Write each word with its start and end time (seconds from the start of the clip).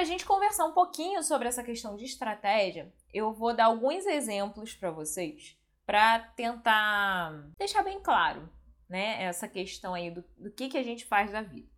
para 0.00 0.06
a 0.06 0.08
gente 0.12 0.24
conversar 0.24 0.64
um 0.64 0.72
pouquinho 0.72 1.22
sobre 1.22 1.46
essa 1.46 1.62
questão 1.62 1.94
de 1.94 2.06
estratégia, 2.06 2.90
eu 3.12 3.34
vou 3.34 3.54
dar 3.54 3.66
alguns 3.66 4.06
exemplos 4.06 4.72
para 4.72 4.90
vocês 4.90 5.58
para 5.84 6.20
tentar 6.20 7.50
deixar 7.58 7.82
bem 7.82 8.00
claro, 8.00 8.48
né, 8.88 9.22
essa 9.22 9.46
questão 9.46 9.92
aí 9.92 10.10
do, 10.10 10.24
do 10.38 10.50
que, 10.50 10.70
que 10.70 10.78
a 10.78 10.82
gente 10.82 11.04
faz 11.04 11.30
da 11.30 11.42
vida. 11.42 11.68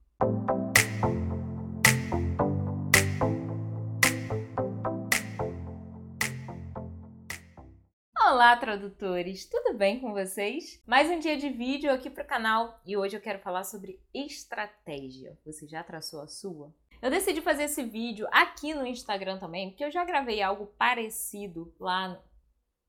Olá, 8.20 8.56
tradutores! 8.56 9.46
Tudo 9.46 9.76
bem 9.76 9.98
com 9.98 10.12
vocês? 10.12 10.80
Mais 10.86 11.10
um 11.10 11.18
dia 11.18 11.36
de 11.36 11.48
vídeo 11.48 11.90
aqui 11.90 12.08
para 12.08 12.22
o 12.22 12.28
canal 12.28 12.80
e 12.86 12.96
hoje 12.96 13.16
eu 13.16 13.20
quero 13.20 13.40
falar 13.40 13.64
sobre 13.64 14.00
estratégia. 14.14 15.36
Você 15.44 15.66
já 15.66 15.82
traçou 15.82 16.20
a 16.20 16.28
sua? 16.28 16.72
Eu 17.02 17.10
decidi 17.10 17.40
fazer 17.40 17.64
esse 17.64 17.82
vídeo 17.82 18.28
aqui 18.30 18.72
no 18.72 18.86
Instagram 18.86 19.36
também, 19.36 19.70
porque 19.70 19.84
eu 19.84 19.90
já 19.90 20.04
gravei 20.04 20.40
algo 20.40 20.66
parecido 20.78 21.74
lá 21.80 22.06
no... 22.06 22.18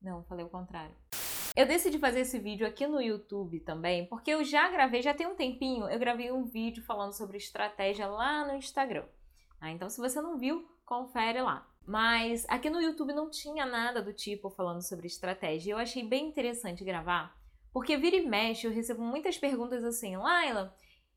Não, 0.00 0.22
falei 0.26 0.44
o 0.44 0.48
contrário. 0.48 0.94
Eu 1.56 1.66
decidi 1.66 1.98
fazer 1.98 2.20
esse 2.20 2.38
vídeo 2.38 2.64
aqui 2.64 2.86
no 2.86 3.02
YouTube 3.02 3.58
também, 3.60 4.06
porque 4.06 4.30
eu 4.30 4.44
já 4.44 4.68
gravei, 4.68 5.02
já 5.02 5.12
tem 5.12 5.26
um 5.26 5.34
tempinho, 5.34 5.88
eu 5.88 5.98
gravei 5.98 6.30
um 6.30 6.44
vídeo 6.44 6.84
falando 6.84 7.12
sobre 7.12 7.38
estratégia 7.38 8.06
lá 8.06 8.46
no 8.46 8.54
Instagram. 8.54 9.04
Ah, 9.60 9.72
então, 9.72 9.90
se 9.90 10.00
você 10.00 10.20
não 10.20 10.38
viu, 10.38 10.64
confere 10.86 11.42
lá. 11.42 11.68
Mas 11.84 12.46
aqui 12.48 12.70
no 12.70 12.80
YouTube 12.80 13.12
não 13.12 13.28
tinha 13.28 13.66
nada 13.66 14.00
do 14.00 14.12
tipo 14.12 14.48
falando 14.48 14.80
sobre 14.80 15.08
estratégia. 15.08 15.72
Eu 15.72 15.78
achei 15.78 16.04
bem 16.04 16.28
interessante 16.28 16.84
gravar, 16.84 17.36
porque 17.72 17.96
vira 17.96 18.14
e 18.14 18.24
mexe 18.24 18.68
eu 18.68 18.72
recebo 18.72 19.02
muitas 19.02 19.36
perguntas 19.36 19.82
assim, 19.82 20.16
Laila, 20.16 20.72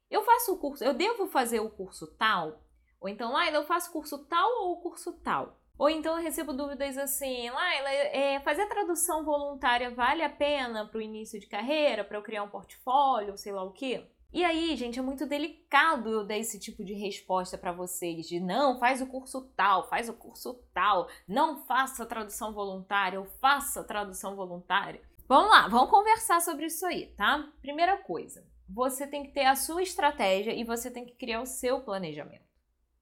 eu 0.10 0.24
faço 0.24 0.56
o 0.56 0.58
curso, 0.58 0.84
eu 0.84 0.96
devo 0.96 1.28
fazer 1.28 1.60
o 1.60 1.70
curso 1.70 2.08
tal? 2.18 2.66
Ou 3.00 3.10
então, 3.10 3.32
Laila, 3.32 3.58
eu 3.58 3.66
faço 3.66 3.92
curso 3.92 4.26
tal 4.26 4.64
ou 4.64 4.82
curso 4.82 5.14
tal? 5.24 5.58
Ou 5.78 5.90
então 5.90 6.18
eu 6.18 6.24
recebo 6.24 6.54
dúvidas 6.54 6.98
assim, 6.98 7.50
Laila, 7.52 7.90
é, 7.90 8.40
fazer 8.40 8.66
tradução 8.66 9.24
voluntária 9.24 9.92
vale 9.92 10.24
a 10.24 10.30
pena 10.30 10.88
para 10.88 10.98
o 10.98 11.02
início 11.02 11.40
de 11.40 11.46
carreira, 11.46 12.04
para 12.04 12.18
eu 12.18 12.24
criar 12.24 12.44
um 12.44 12.50
portfólio, 12.50 13.38
sei 13.38 13.52
lá 13.52 13.64
o 13.64 13.72
quê? 13.72 14.04
E 14.34 14.44
aí, 14.44 14.76
gente, 14.76 15.00
é 15.00 15.02
muito 15.02 15.26
delicado 15.26 16.10
eu 16.10 16.26
dar 16.26 16.38
esse 16.38 16.60
tipo 16.60 16.84
de 16.84 16.94
resposta 16.94 17.58
para 17.58 17.72
vocês, 17.72 18.28
de 18.28 18.40
não, 18.40 18.80
faz 18.80 19.02
o 19.02 19.08
curso 19.08 19.50
tal, 19.56 19.88
faz 19.88 20.10
o 20.10 20.14
curso 20.14 20.56
tal, 20.74 21.08
não 21.28 21.64
faça 21.66 22.06
tradução 22.06 22.52
voluntária 22.52 23.20
ou 23.20 23.26
faça 23.40 23.84
tradução 23.84 24.36
voluntária. 24.36 25.02
Vamos 25.28 25.52
lá, 25.52 25.68
vamos 25.68 25.90
conversar 25.90 26.42
sobre 26.42 26.66
isso 26.66 26.86
aí, 26.86 27.08
tá? 27.16 27.52
Primeira 27.62 27.98
coisa, 27.98 28.46
você 28.68 29.08
tem 29.08 29.24
que 29.24 29.32
ter 29.32 29.46
a 29.46 29.56
sua 29.56 29.82
estratégia 29.82 30.54
e 30.54 30.64
você 30.64 30.92
tem 30.92 31.06
que 31.06 31.16
criar 31.16 31.42
o 31.42 31.46
seu 31.46 31.82
planejamento. 31.82 32.47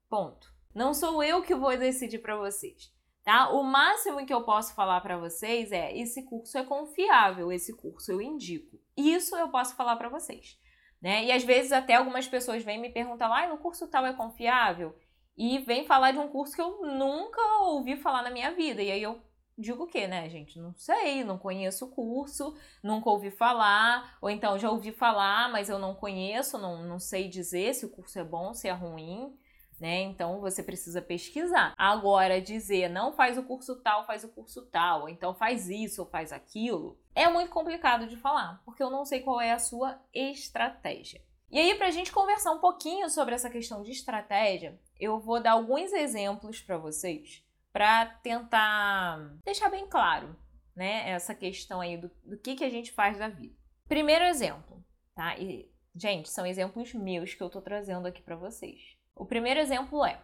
Ponto. 0.09 0.53
Não 0.73 0.93
sou 0.93 1.23
eu 1.23 1.41
que 1.41 1.55
vou 1.55 1.77
decidir 1.77 2.19
para 2.19 2.35
vocês. 2.35 2.93
Tá? 3.23 3.49
O 3.49 3.63
máximo 3.63 4.25
que 4.25 4.33
eu 4.33 4.43
posso 4.43 4.75
falar 4.75 5.01
para 5.01 5.17
vocês 5.17 5.71
é: 5.71 5.97
esse 5.97 6.23
curso 6.23 6.57
é 6.57 6.63
confiável, 6.63 7.51
esse 7.51 7.75
curso 7.75 8.11
eu 8.11 8.21
indico. 8.21 8.79
Isso 8.95 9.35
eu 9.35 9.49
posso 9.49 9.75
falar 9.75 9.95
para 9.95 10.09
vocês. 10.09 10.59
Né? 11.01 11.25
E 11.25 11.31
às 11.31 11.43
vezes 11.43 11.71
até 11.71 11.95
algumas 11.95 12.27
pessoas 12.27 12.63
vêm 12.63 12.79
me 12.79 12.89
perguntar, 12.89 13.27
ah, 13.27 13.53
o 13.53 13.57
curso 13.57 13.87
tal 13.87 14.05
é 14.05 14.13
confiável? 14.13 14.95
E 15.37 15.59
vem 15.59 15.85
falar 15.85 16.11
de 16.11 16.19
um 16.19 16.27
curso 16.27 16.55
que 16.55 16.61
eu 16.61 16.81
nunca 16.81 17.41
ouvi 17.63 17.97
falar 17.97 18.21
na 18.21 18.29
minha 18.29 18.51
vida. 18.51 18.81
E 18.81 18.91
aí 18.91 19.01
eu 19.01 19.21
digo 19.57 19.83
o 19.83 19.87
quê, 19.87 20.07
né, 20.07 20.29
gente? 20.29 20.59
Não 20.59 20.73
sei, 20.75 21.23
não 21.23 21.37
conheço 21.37 21.85
o 21.85 21.89
curso, 21.89 22.55
nunca 22.83 23.09
ouvi 23.09 23.31
falar, 23.31 24.17
ou 24.21 24.29
então 24.29 24.59
já 24.59 24.69
ouvi 24.69 24.91
falar, 24.91 25.51
mas 25.51 25.69
eu 25.69 25.79
não 25.79 25.95
conheço, 25.95 26.57
não, 26.57 26.83
não 26.83 26.99
sei 26.99 27.27
dizer 27.27 27.73
se 27.73 27.85
o 27.85 27.89
curso 27.89 28.19
é 28.19 28.23
bom, 28.23 28.53
se 28.53 28.67
é 28.67 28.71
ruim. 28.71 29.37
Né? 29.79 30.03
Então 30.03 30.39
você 30.39 30.63
precisa 30.63 31.01
pesquisar. 31.01 31.73
Agora, 31.77 32.41
dizer 32.41 32.89
não 32.89 33.11
faz 33.11 33.37
o 33.37 33.43
curso 33.43 33.75
tal, 33.81 34.05
faz 34.05 34.23
o 34.23 34.29
curso 34.29 34.65
tal, 34.67 35.01
ou 35.01 35.09
então 35.09 35.35
faz 35.35 35.67
isso 35.69 36.01
ou 36.01 36.07
faz 36.07 36.31
aquilo, 36.31 36.97
é 37.13 37.27
muito 37.27 37.51
complicado 37.51 38.07
de 38.07 38.15
falar, 38.15 38.61
porque 38.63 38.81
eu 38.81 38.89
não 38.89 39.03
sei 39.03 39.19
qual 39.19 39.41
é 39.41 39.51
a 39.51 39.59
sua 39.59 39.99
estratégia. 40.13 41.21
E 41.51 41.59
aí, 41.59 41.75
para 41.75 41.87
a 41.87 41.91
gente 41.91 42.11
conversar 42.11 42.51
um 42.51 42.59
pouquinho 42.59 43.09
sobre 43.09 43.35
essa 43.35 43.49
questão 43.49 43.83
de 43.83 43.91
estratégia, 43.91 44.79
eu 44.99 45.19
vou 45.19 45.41
dar 45.41 45.51
alguns 45.51 45.93
exemplos 45.93 46.61
para 46.61 46.77
vocês 46.77 47.45
para 47.71 48.05
tentar 48.05 49.17
deixar 49.43 49.69
bem 49.69 49.85
claro 49.85 50.33
né, 50.75 51.09
essa 51.09 51.35
questão 51.35 51.81
aí 51.81 51.97
do, 51.97 52.09
do 52.23 52.37
que, 52.37 52.55
que 52.55 52.63
a 52.63 52.69
gente 52.69 52.91
faz 52.91 53.17
da 53.17 53.27
vida. 53.27 53.55
Primeiro 53.87 54.23
exemplo, 54.25 54.83
tá? 55.13 55.37
E, 55.37 55.69
gente, 55.95 56.29
são 56.29 56.45
exemplos 56.45 56.93
meus 56.93 57.33
que 57.33 57.43
eu 57.43 57.49
tô 57.49 57.61
trazendo 57.61 58.07
aqui 58.07 58.21
para 58.21 58.35
vocês. 58.35 58.94
O 59.15 59.25
primeiro 59.25 59.59
exemplo 59.59 60.05
é: 60.05 60.21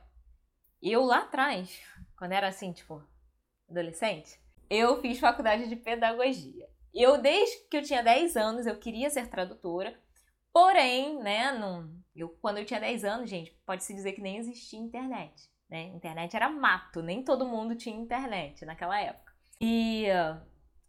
eu 0.81 1.03
lá 1.03 1.19
atrás, 1.19 1.81
quando 2.17 2.33
era 2.33 2.47
assim, 2.47 2.73
tipo, 2.73 3.03
adolescente, 3.69 4.39
eu 4.69 5.01
fiz 5.01 5.19
faculdade 5.19 5.67
de 5.67 5.75
pedagogia. 5.75 6.67
Eu, 6.93 7.21
desde 7.21 7.67
que 7.69 7.77
eu 7.77 7.81
tinha 7.81 8.03
10 8.03 8.35
anos, 8.35 8.65
eu 8.67 8.77
queria 8.77 9.09
ser 9.09 9.27
tradutora. 9.29 9.97
Porém, 10.51 11.17
né, 11.23 11.53
não, 11.53 11.89
eu, 12.13 12.29
quando 12.41 12.57
eu 12.57 12.65
tinha 12.65 12.79
10 12.79 13.05
anos, 13.05 13.29
gente, 13.29 13.51
pode-se 13.65 13.93
dizer 13.93 14.11
que 14.11 14.21
nem 14.21 14.37
existia 14.37 14.79
internet. 14.79 15.49
Né? 15.69 15.83
Internet 15.83 16.35
era 16.35 16.49
mato, 16.49 17.01
nem 17.01 17.23
todo 17.23 17.47
mundo 17.47 17.77
tinha 17.77 17.95
internet 17.95 18.65
naquela 18.65 18.99
época. 18.99 19.31
E 19.61 20.07
uh, 20.09 20.41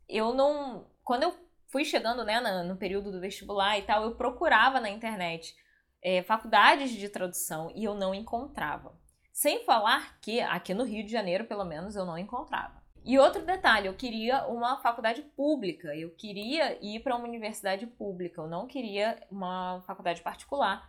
eu 0.08 0.34
não. 0.34 0.90
Quando 1.04 1.22
eu 1.22 1.34
fui 1.68 1.84
chegando 1.84 2.24
né, 2.24 2.40
no, 2.40 2.64
no, 2.64 2.76
período 2.76 3.12
do 3.12 3.20
vestibular 3.20 3.78
e 3.78 3.82
tal, 3.82 4.02
eu 4.02 4.16
procurava 4.16 4.80
na 4.80 4.90
internet 4.90 5.54
é, 6.02 6.22
faculdades 6.22 6.90
de 6.90 7.08
tradução 7.08 7.70
e 7.74 7.84
eu 7.84 7.94
não 7.94 8.14
encontrava. 8.14 9.00
Sem 9.32 9.64
falar 9.64 10.18
que 10.20 10.40
aqui 10.40 10.74
no 10.74 10.84
Rio 10.84 11.04
de 11.04 11.12
Janeiro, 11.12 11.44
pelo 11.44 11.64
menos, 11.64 11.96
eu 11.96 12.04
não 12.04 12.18
encontrava. 12.18 12.82
E 13.04 13.18
outro 13.18 13.44
detalhe, 13.44 13.88
eu 13.88 13.94
queria 13.94 14.46
uma 14.46 14.80
faculdade 14.80 15.22
pública, 15.22 15.94
eu 15.96 16.10
queria 16.10 16.78
ir 16.84 17.00
para 17.00 17.16
uma 17.16 17.26
universidade 17.26 17.86
pública, 17.86 18.40
eu 18.40 18.46
não 18.46 18.66
queria 18.66 19.20
uma 19.30 19.80
faculdade 19.86 20.22
particular, 20.22 20.88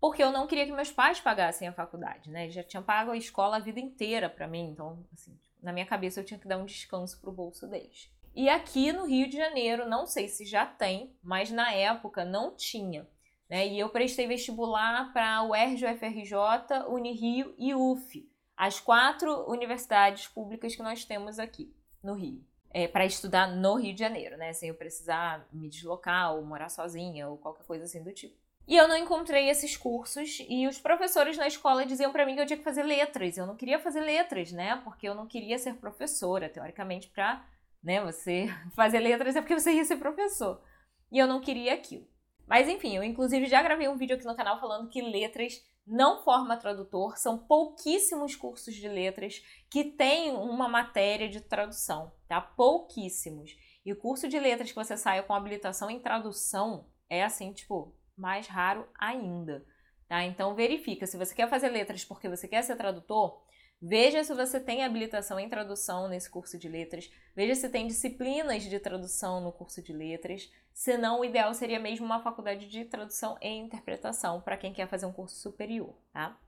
porque 0.00 0.22
eu 0.22 0.32
não 0.32 0.48
queria 0.48 0.66
que 0.66 0.72
meus 0.72 0.90
pais 0.90 1.20
pagassem 1.20 1.68
a 1.68 1.72
faculdade, 1.72 2.30
né? 2.30 2.44
Eles 2.44 2.54
já 2.54 2.64
tinham 2.64 2.82
pago 2.82 3.12
a 3.12 3.16
escola 3.16 3.56
a 3.56 3.60
vida 3.60 3.78
inteira 3.78 4.28
para 4.28 4.48
mim, 4.48 4.70
então, 4.70 5.06
assim, 5.12 5.38
na 5.62 5.72
minha 5.72 5.86
cabeça 5.86 6.18
eu 6.18 6.24
tinha 6.24 6.40
que 6.40 6.48
dar 6.48 6.58
um 6.58 6.64
descanso 6.64 7.20
pro 7.20 7.30
bolso 7.30 7.68
deles. 7.68 8.10
E 8.34 8.48
aqui 8.48 8.92
no 8.92 9.06
Rio 9.06 9.28
de 9.28 9.36
Janeiro, 9.36 9.88
não 9.88 10.04
sei 10.04 10.26
se 10.26 10.44
já 10.44 10.66
tem, 10.66 11.14
mas 11.22 11.52
na 11.52 11.72
época 11.72 12.24
não 12.24 12.56
tinha. 12.56 13.06
Né? 13.48 13.68
E 13.68 13.78
eu 13.78 13.88
prestei 13.88 14.26
vestibular 14.26 15.12
para 15.12 15.42
o 15.42 15.50
UERJ, 15.50 15.86
UFRJ, 15.86 16.86
Unirio 16.88 17.54
e 17.58 17.74
UF 17.74 18.32
as 18.56 18.78
quatro 18.78 19.50
universidades 19.50 20.28
públicas 20.28 20.76
que 20.76 20.82
nós 20.82 21.04
temos 21.04 21.40
aqui 21.40 21.74
no 22.02 22.14
Rio. 22.14 22.44
É, 22.74 22.88
para 22.88 23.04
estudar 23.04 23.48
no 23.48 23.74
Rio 23.74 23.92
de 23.92 23.98
Janeiro, 23.98 24.36
né? 24.38 24.52
Sem 24.52 24.70
eu 24.70 24.74
precisar 24.74 25.46
me 25.52 25.68
deslocar 25.68 26.34
ou 26.34 26.44
morar 26.44 26.70
sozinha 26.70 27.28
ou 27.28 27.36
qualquer 27.36 27.66
coisa 27.66 27.84
assim 27.84 28.02
do 28.02 28.12
tipo. 28.12 28.34
E 28.66 28.76
eu 28.76 28.86
não 28.86 28.96
encontrei 28.96 29.50
esses 29.50 29.76
cursos 29.76 30.38
e 30.48 30.66
os 30.68 30.78
professores 30.78 31.36
na 31.36 31.48
escola 31.48 31.84
diziam 31.84 32.12
para 32.12 32.24
mim 32.24 32.34
que 32.34 32.40
eu 32.40 32.46
tinha 32.46 32.56
que 32.56 32.64
fazer 32.64 32.84
letras. 32.84 33.36
Eu 33.36 33.46
não 33.46 33.56
queria 33.56 33.78
fazer 33.78 34.00
letras, 34.00 34.52
né? 34.52 34.80
Porque 34.84 35.06
eu 35.06 35.14
não 35.14 35.26
queria 35.26 35.58
ser 35.58 35.74
professora, 35.74 36.48
teoricamente, 36.48 37.08
para 37.08 37.44
né, 37.82 38.00
você 38.00 38.46
fazer 38.74 39.00
letras 39.00 39.34
é 39.34 39.40
porque 39.42 39.58
você 39.58 39.72
ia 39.72 39.84
ser 39.84 39.96
professor. 39.96 40.62
E 41.10 41.18
eu 41.18 41.26
não 41.26 41.40
queria 41.40 41.74
aquilo. 41.74 42.06
Mas 42.46 42.68
enfim, 42.68 42.96
eu 42.96 43.02
inclusive 43.02 43.46
já 43.46 43.62
gravei 43.62 43.88
um 43.88 43.96
vídeo 43.96 44.16
aqui 44.16 44.24
no 44.24 44.36
canal 44.36 44.60
falando 44.60 44.88
que 44.88 45.00
letras 45.00 45.62
não 45.86 46.22
forma 46.22 46.56
tradutor, 46.56 47.18
são 47.18 47.38
pouquíssimos 47.38 48.36
cursos 48.36 48.74
de 48.74 48.88
letras 48.88 49.42
que 49.68 49.84
têm 49.84 50.32
uma 50.32 50.68
matéria 50.68 51.28
de 51.28 51.40
tradução, 51.40 52.12
tá? 52.28 52.40
Pouquíssimos. 52.40 53.56
E 53.84 53.92
o 53.92 53.96
curso 53.96 54.28
de 54.28 54.38
letras 54.38 54.70
que 54.70 54.76
você 54.76 54.96
saia 54.96 55.22
com 55.22 55.34
habilitação 55.34 55.90
em 55.90 55.98
tradução 55.98 56.86
é 57.10 57.24
assim, 57.24 57.52
tipo, 57.52 57.94
mais 58.16 58.46
raro 58.46 58.88
ainda, 58.98 59.66
tá? 60.08 60.22
Então 60.24 60.54
verifica, 60.54 61.06
se 61.06 61.16
você 61.16 61.34
quer 61.34 61.48
fazer 61.48 61.68
letras 61.68 62.04
porque 62.04 62.28
você 62.28 62.46
quer 62.46 62.62
ser 62.62 62.76
tradutor, 62.76 63.42
Veja 63.84 64.22
se 64.22 64.32
você 64.32 64.60
tem 64.60 64.84
habilitação 64.84 65.40
em 65.40 65.48
tradução 65.48 66.06
nesse 66.06 66.30
curso 66.30 66.56
de 66.56 66.68
letras. 66.68 67.10
Veja 67.34 67.56
se 67.56 67.68
tem 67.68 67.88
disciplinas 67.88 68.62
de 68.62 68.78
tradução 68.78 69.40
no 69.40 69.50
curso 69.50 69.82
de 69.82 69.92
letras. 69.92 70.48
Se 70.72 70.96
não, 70.96 71.18
o 71.18 71.24
ideal 71.24 71.52
seria 71.52 71.80
mesmo 71.80 72.06
uma 72.06 72.22
faculdade 72.22 72.68
de 72.68 72.84
tradução 72.84 73.36
e 73.42 73.48
interpretação 73.48 74.40
para 74.40 74.56
quem 74.56 74.72
quer 74.72 74.86
fazer 74.86 75.04
um 75.04 75.12
curso 75.12 75.34
superior, 75.34 75.96
tá? 76.12 76.38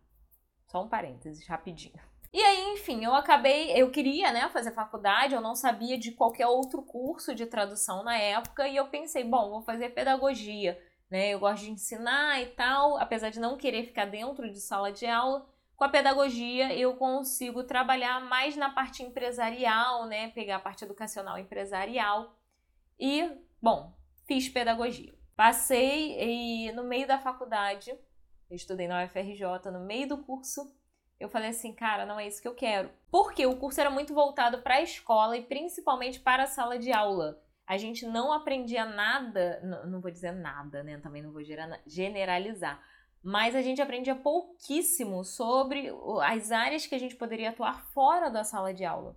Só 0.69 0.85
um 0.85 0.89
parênteses, 0.89 1.45
rapidinho. 1.49 2.01
E 2.33 2.41
aí, 2.41 2.73
enfim, 2.73 3.05
eu 3.05 3.13
acabei, 3.15 3.73
eu 3.73 3.91
queria, 3.91 4.33
né, 4.33 4.49
fazer 4.51 4.71
faculdade, 4.71 5.35
eu 5.35 5.41
não 5.41 5.57
sabia 5.57 5.99
de 5.99 6.13
qualquer 6.13 6.47
outro 6.47 6.83
curso 6.83 7.35
de 7.35 7.47
tradução 7.47 8.05
na 8.05 8.17
época 8.17 8.69
e 8.69 8.77
eu 8.77 8.87
pensei, 8.87 9.25
bom, 9.25 9.51
vou 9.51 9.63
fazer 9.63 9.89
pedagogia, 9.91 10.81
né? 11.11 11.31
Eu 11.31 11.41
gosto 11.41 11.65
de 11.65 11.73
ensinar 11.73 12.41
e 12.41 12.47
tal, 12.47 12.97
apesar 12.97 13.31
de 13.31 13.41
não 13.41 13.57
querer 13.57 13.87
ficar 13.87 14.05
dentro 14.05 14.49
de 14.49 14.61
sala 14.61 14.93
de 14.93 15.07
aula, 15.07 15.53
com 15.77 15.85
a 15.85 15.89
pedagogia 15.89 16.73
eu 16.75 16.97
consigo 16.97 17.65
trabalhar 17.65 18.21
mais 18.21 18.57
na 18.57 18.71
parte 18.71 19.03
empresarial, 19.03 20.07
né? 20.07 20.31
Pegar 20.31 20.57
a 20.57 20.61
parte 20.61 20.85
educacional 20.85 21.39
empresarial. 21.39 22.37
E, 22.99 23.31
bom, 23.61 23.93
fiz 24.27 24.49
pedagogia. 24.49 25.15
Passei 25.37 26.17
e 26.21 26.73
no 26.73 26.85
meio 26.85 27.09
da 27.09 27.19
faculdade, 27.19 27.91
eu 28.49 28.57
estudei 28.57 28.87
na 28.87 29.05
UFRJ, 29.05 29.71
no 29.73 29.81
meio 29.81 30.09
do 30.09 30.19
curso, 30.19 30.73
eu 31.19 31.29
falei 31.29 31.51
assim, 31.51 31.73
cara, 31.73 32.07
não 32.07 32.21
é 32.21 32.27
isso 32.27 32.41
que 32.41 32.49
eu 32.49 32.55
quero. 32.55 32.91
Porque 33.11 33.47
o 33.47 33.57
curso 33.57 33.81
era 33.81 33.91
muito 33.91 34.15
voltado 34.15 34.63
para 34.63 34.75
a 34.75 34.83
escola 34.83 35.37
e 35.37 35.43
principalmente 35.43 36.21
para 36.21 36.45
a 36.45 36.47
sala 36.47 36.79
de 36.79 36.93
aula. 36.93 37.41
A 37.67 37.79
gente 37.79 38.07
não 38.07 38.33
aprendia 38.33 38.85
nada, 38.85 39.61
não 39.87 40.01
vou 40.01 40.11
dizer 40.11 40.33
nada, 40.33 40.83
né? 40.83 40.99
Também 40.99 41.23
não 41.23 41.33
vou 41.33 41.43
generalizar. 41.87 42.81
Mas 43.25 43.57
a 43.57 43.63
gente 43.63 43.81
aprendia 43.81 44.15
pouquíssimo 44.15 45.25
sobre 45.25 45.91
as 46.23 46.53
áreas 46.53 46.87
que 46.87 46.95
a 46.95 46.99
gente 46.99 47.17
poderia 47.17 47.49
atuar 47.49 47.83
fora 47.95 48.29
da 48.29 48.45
sala 48.45 48.75
de 48.75 48.85
aula. 48.85 49.17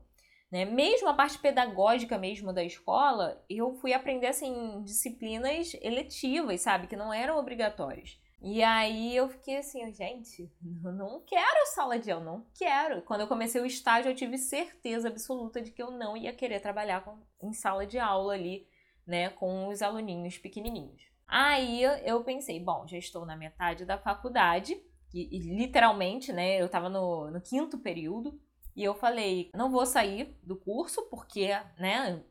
Né? 0.49 0.63
Mesmo 0.63 1.09
a 1.09 1.13
parte 1.13 1.37
pedagógica 1.37 2.17
mesmo 2.17 2.53
da 2.53 2.63
escola, 2.63 3.43
eu 3.49 3.73
fui 3.73 3.93
aprender 3.93 4.27
assim 4.27 4.81
disciplinas 4.85 5.73
eletivas, 5.81 6.61
sabe, 6.61 6.87
que 6.87 6.95
não 6.95 7.13
eram 7.13 7.37
obrigatórias. 7.37 8.17
E 8.41 8.63
aí 8.63 9.13
eu 9.13 9.27
fiquei 9.27 9.57
assim, 9.57 9.91
gente, 9.91 10.49
não 10.63 11.21
quero 11.25 11.67
sala 11.75 11.99
de 11.99 12.09
aula, 12.09 12.23
não 12.23 12.45
quero. 12.57 13.01
Quando 13.01 13.21
eu 13.21 13.27
comecei 13.27 13.59
o 13.59 13.65
estágio, 13.65 14.09
eu 14.09 14.15
tive 14.15 14.37
certeza 14.37 15.09
absoluta 15.09 15.61
de 15.61 15.71
que 15.71 15.83
eu 15.83 15.91
não 15.91 16.15
ia 16.15 16.31
querer 16.31 16.61
trabalhar 16.61 17.03
com, 17.03 17.19
em 17.43 17.51
sala 17.51 17.85
de 17.85 17.99
aula 17.99 18.35
ali, 18.35 18.69
né, 19.05 19.29
com 19.31 19.67
os 19.67 19.81
aluninhos 19.81 20.37
pequenininhos. 20.37 21.16
Aí 21.27 21.83
eu 21.83 22.23
pensei, 22.23 22.59
bom, 22.59 22.87
já 22.87 22.97
estou 22.97 23.25
na 23.25 23.35
metade 23.35 23.85
da 23.85 23.97
faculdade, 23.97 24.81
e, 25.13 25.37
e 25.37 25.57
literalmente, 25.57 26.31
né, 26.31 26.61
eu 26.61 26.67
estava 26.67 26.89
no, 26.89 27.29
no 27.29 27.41
quinto 27.41 27.77
período, 27.77 28.39
e 28.75 28.83
eu 28.83 28.93
falei, 28.93 29.49
não 29.55 29.71
vou 29.71 29.85
sair 29.85 30.37
do 30.43 30.55
curso 30.55 31.01
porque, 31.09 31.49
né, 31.79 32.23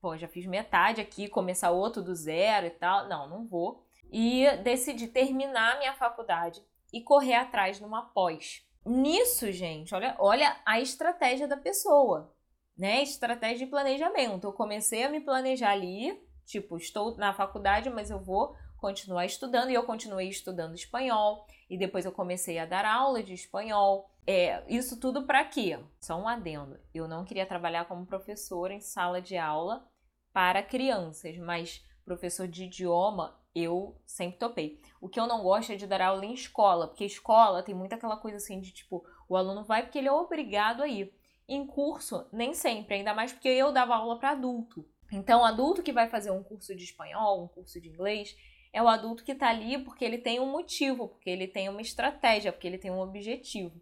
pô, 0.00 0.16
já 0.16 0.26
fiz 0.26 0.46
metade 0.46 1.00
aqui, 1.00 1.28
começar 1.28 1.70
outro 1.70 2.02
do 2.02 2.14
zero 2.14 2.66
e 2.66 2.70
tal. 2.70 3.08
Não, 3.08 3.28
não 3.28 3.46
vou 3.46 3.84
e 4.10 4.46
decidi 4.64 5.06
terminar 5.06 5.78
minha 5.78 5.94
faculdade 5.94 6.62
e 6.92 7.00
correr 7.02 7.34
atrás 7.34 7.78
numa 7.80 8.02
pós. 8.02 8.66
Nisso, 8.84 9.52
gente, 9.52 9.94
olha, 9.94 10.16
olha 10.18 10.56
a 10.64 10.80
estratégia 10.80 11.46
da 11.46 11.56
pessoa, 11.56 12.34
né? 12.76 13.02
Estratégia 13.02 13.66
de 13.66 13.70
planejamento. 13.70 14.46
Eu 14.46 14.52
comecei 14.52 15.04
a 15.04 15.10
me 15.10 15.20
planejar 15.20 15.72
ali, 15.72 16.18
tipo, 16.50 16.76
estou 16.76 17.16
na 17.16 17.32
faculdade, 17.32 17.88
mas 17.88 18.10
eu 18.10 18.18
vou 18.18 18.56
continuar 18.76 19.26
estudando 19.26 19.70
e 19.70 19.74
eu 19.74 19.84
continuei 19.84 20.28
estudando 20.28 20.74
espanhol 20.74 21.46
e 21.68 21.76
depois 21.76 22.04
eu 22.04 22.12
comecei 22.12 22.58
a 22.58 22.66
dar 22.66 22.84
aula 22.84 23.22
de 23.22 23.34
espanhol. 23.34 24.10
É, 24.26 24.62
isso 24.68 24.98
tudo 24.98 25.26
para 25.26 25.44
quê? 25.44 25.78
Só 26.00 26.16
um 26.16 26.26
adendo. 26.26 26.78
Eu 26.92 27.06
não 27.06 27.24
queria 27.24 27.46
trabalhar 27.46 27.84
como 27.84 28.06
professora 28.06 28.74
em 28.74 28.80
sala 28.80 29.20
de 29.20 29.36
aula 29.36 29.86
para 30.32 30.62
crianças, 30.62 31.36
mas 31.38 31.84
professor 32.04 32.48
de 32.48 32.64
idioma 32.64 33.38
eu 33.54 33.96
sempre 34.06 34.38
topei. 34.38 34.80
O 35.00 35.08
que 35.08 35.18
eu 35.18 35.26
não 35.26 35.42
gosto 35.42 35.72
é 35.72 35.76
de 35.76 35.86
dar 35.86 36.00
aula 36.00 36.24
em 36.24 36.34
escola, 36.34 36.86
porque 36.88 37.04
escola 37.04 37.62
tem 37.62 37.74
muito 37.74 37.92
aquela 37.92 38.16
coisa 38.16 38.36
assim 38.36 38.60
de 38.60 38.72
tipo, 38.72 39.04
o 39.28 39.36
aluno 39.36 39.64
vai 39.64 39.82
porque 39.82 39.98
ele 39.98 40.08
é 40.08 40.12
obrigado 40.12 40.82
a 40.82 40.88
ir. 40.88 41.12
Em 41.48 41.66
curso, 41.66 42.28
nem 42.32 42.54
sempre, 42.54 42.94
ainda 42.94 43.12
mais 43.12 43.32
porque 43.32 43.48
eu 43.48 43.72
dava 43.72 43.96
aula 43.96 44.18
para 44.18 44.30
adulto. 44.30 44.88
Então, 45.12 45.40
o 45.40 45.44
adulto 45.44 45.82
que 45.82 45.92
vai 45.92 46.08
fazer 46.08 46.30
um 46.30 46.42
curso 46.42 46.74
de 46.74 46.84
espanhol, 46.84 47.44
um 47.44 47.48
curso 47.48 47.80
de 47.80 47.88
inglês, 47.88 48.36
é 48.72 48.82
o 48.82 48.88
adulto 48.88 49.24
que 49.24 49.32
está 49.32 49.48
ali 49.48 49.78
porque 49.78 50.04
ele 50.04 50.18
tem 50.18 50.38
um 50.38 50.50
motivo, 50.50 51.08
porque 51.08 51.28
ele 51.28 51.48
tem 51.48 51.68
uma 51.68 51.80
estratégia, 51.80 52.52
porque 52.52 52.66
ele 52.66 52.78
tem 52.78 52.90
um 52.90 53.00
objetivo, 53.00 53.80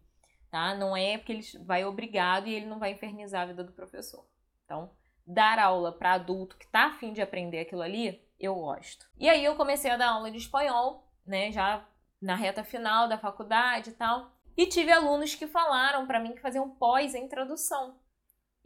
tá? 0.50 0.74
Não 0.74 0.96
é 0.96 1.18
porque 1.18 1.32
ele 1.32 1.44
vai 1.64 1.84
obrigado 1.84 2.46
e 2.46 2.54
ele 2.54 2.66
não 2.66 2.78
vai 2.78 2.92
infernizar 2.92 3.42
a 3.42 3.46
vida 3.46 3.62
do 3.62 3.72
professor. 3.72 4.26
Então, 4.64 4.90
dar 5.26 5.58
aula 5.58 5.92
para 5.92 6.14
adulto 6.14 6.56
que 6.56 6.64
está 6.64 6.86
afim 6.86 7.12
de 7.12 7.20
aprender 7.20 7.60
aquilo 7.60 7.82
ali 7.82 8.26
eu 8.40 8.54
gosto. 8.54 9.06
E 9.18 9.28
aí 9.28 9.44
eu 9.44 9.56
comecei 9.56 9.90
a 9.90 9.96
dar 9.96 10.10
aula 10.10 10.30
de 10.30 10.38
espanhol, 10.38 11.10
né, 11.26 11.50
já 11.50 11.86
na 12.20 12.34
reta 12.34 12.64
final 12.64 13.08
da 13.08 13.18
faculdade 13.18 13.90
e 13.90 13.92
tal. 13.94 14.30
E 14.56 14.66
tive 14.66 14.90
alunos 14.90 15.34
que 15.34 15.46
falaram 15.46 16.06
para 16.06 16.20
mim 16.20 16.32
que 16.32 16.40
faziam 16.40 16.68
pós 16.70 17.14
em 17.14 17.28
tradução. 17.28 17.98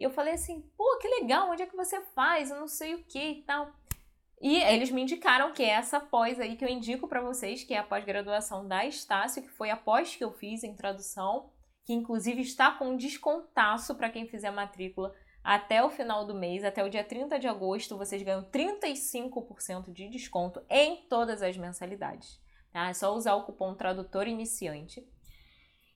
Eu 0.03 0.11
falei 0.11 0.35
assim, 0.35 0.61
pô, 0.77 0.99
que 0.99 1.09
legal, 1.09 1.51
onde 1.51 1.63
é 1.63 1.67
que 1.67 1.77
você 1.77 2.01
faz? 2.15 2.51
Eu 2.51 2.59
não 2.59 2.69
sei 2.69 2.95
o 2.95 3.05
que 3.05 3.19
e 3.19 3.43
tal. 3.43 3.73
E 4.41 4.57
eles 4.57 4.91
me 4.91 5.03
indicaram 5.03 5.53
que 5.53 5.63
é 5.63 5.69
essa 5.69 6.01
pós 6.01 6.41
aí 6.41 6.57
que 6.57 6.65
eu 6.65 6.69
indico 6.69 7.07
para 7.07 7.21
vocês, 7.21 7.63
que 7.63 7.75
é 7.75 7.79
a 7.79 7.85
pós-graduação 7.85 8.67
da 8.67 8.85
Estácio, 8.85 9.43
que 9.43 9.51
foi 9.51 9.71
a 9.71 9.77
pós 9.77 10.17
que 10.17 10.25
eu 10.25 10.33
fiz 10.33 10.65
em 10.65 10.75
tradução, 10.75 11.51
que 11.85 11.93
inclusive 11.93 12.43
está 12.43 12.73
com 12.73 12.91
um 12.91 12.97
descontaço 12.97 13.95
para 13.95 14.11
quem 14.11 14.27
fizer 14.27 14.51
matrícula 14.51 15.15
até 15.45 15.83
o 15.83 15.91
final 15.91 16.25
do 16.25 16.35
mês, 16.35 16.63
até 16.63 16.85
o 16.85 16.89
dia 16.89 17.03
30 17.03 17.39
de 17.39 17.49
agosto, 17.49 17.99
vocês 17.99 18.23
ganham 18.23 18.45
35% 18.45 19.93
de 19.93 20.09
desconto 20.09 20.63
em 20.71 21.05
todas 21.09 21.43
as 21.43 21.57
mensalidades. 21.57 22.41
Tá? 22.73 22.89
É 22.89 22.95
só 22.95 23.15
usar 23.15 23.35
o 23.35 23.45
cupom 23.45 23.75
tradutor 23.75 24.29
iniciante. 24.29 25.05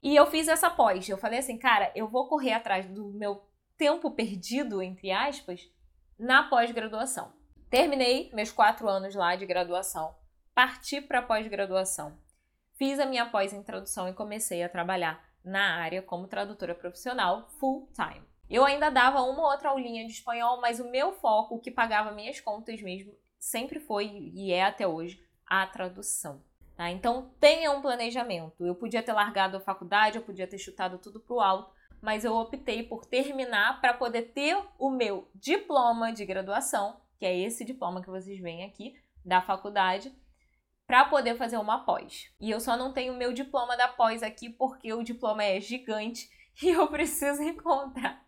E 0.02 0.14
eu 0.14 0.26
fiz 0.26 0.48
essa 0.48 0.68
pós. 0.68 1.08
Eu 1.08 1.16
falei 1.16 1.38
assim, 1.38 1.58
cara, 1.58 1.92
eu 1.94 2.08
vou 2.08 2.28
correr 2.28 2.52
atrás 2.52 2.86
do 2.86 3.12
meu 3.12 3.42
tempo 3.76 4.10
perdido, 4.10 4.82
entre 4.82 5.10
aspas, 5.10 5.70
na 6.18 6.44
pós-graduação. 6.44 7.32
Terminei 7.68 8.30
meus 8.32 8.52
quatro 8.52 8.88
anos 8.88 9.14
lá 9.14 9.36
de 9.36 9.44
graduação, 9.44 10.14
parti 10.54 11.00
para 11.00 11.22
pós-graduação, 11.22 12.16
fiz 12.74 12.98
a 12.98 13.06
minha 13.06 13.26
pós 13.26 13.52
em 13.52 13.62
tradução 13.62 14.08
e 14.08 14.14
comecei 14.14 14.62
a 14.62 14.68
trabalhar 14.68 15.22
na 15.44 15.76
área 15.76 16.02
como 16.02 16.26
tradutora 16.26 16.74
profissional 16.74 17.48
full 17.58 17.88
time. 17.94 18.24
Eu 18.48 18.64
ainda 18.64 18.90
dava 18.90 19.22
uma 19.22 19.42
ou 19.42 19.50
outra 19.50 19.70
aulinha 19.70 20.06
de 20.06 20.12
espanhol, 20.12 20.60
mas 20.60 20.78
o 20.78 20.88
meu 20.88 21.12
foco, 21.12 21.56
o 21.56 21.60
que 21.60 21.70
pagava 21.70 22.12
minhas 22.12 22.40
contas 22.40 22.80
mesmo, 22.80 23.12
sempre 23.38 23.80
foi 23.80 24.06
e 24.34 24.52
é 24.52 24.64
até 24.64 24.86
hoje 24.86 25.20
a 25.46 25.66
tradução. 25.66 26.42
Tá? 26.76 26.90
Então 26.90 27.34
tenha 27.40 27.72
um 27.72 27.82
planejamento. 27.82 28.64
Eu 28.64 28.74
podia 28.74 29.02
ter 29.02 29.12
largado 29.12 29.56
a 29.56 29.60
faculdade, 29.60 30.16
eu 30.16 30.22
podia 30.22 30.46
ter 30.46 30.58
chutado 30.58 30.98
tudo 30.98 31.18
pro 31.20 31.40
alto, 31.40 31.74
mas 32.00 32.24
eu 32.24 32.34
optei 32.34 32.82
por 32.82 33.04
terminar 33.04 33.80
para 33.80 33.94
poder 33.94 34.32
ter 34.32 34.56
o 34.78 34.90
meu 34.90 35.28
diploma 35.34 36.12
de 36.12 36.24
graduação, 36.24 37.00
que 37.18 37.26
é 37.26 37.36
esse 37.36 37.64
diploma 37.64 38.02
que 38.02 38.10
vocês 38.10 38.38
veem 38.40 38.64
aqui 38.64 38.94
da 39.24 39.42
faculdade, 39.42 40.12
para 40.86 41.04
poder 41.04 41.36
fazer 41.36 41.56
uma 41.56 41.84
pós. 41.84 42.30
E 42.40 42.50
eu 42.50 42.60
só 42.60 42.76
não 42.76 42.92
tenho 42.92 43.12
o 43.12 43.16
meu 43.16 43.32
diploma 43.32 43.76
da 43.76 43.88
pós 43.88 44.22
aqui 44.22 44.48
porque 44.48 44.92
o 44.92 45.02
diploma 45.02 45.42
é 45.42 45.60
gigante 45.60 46.30
e 46.62 46.68
eu 46.68 46.86
preciso 46.88 47.42
encontrar 47.42 48.24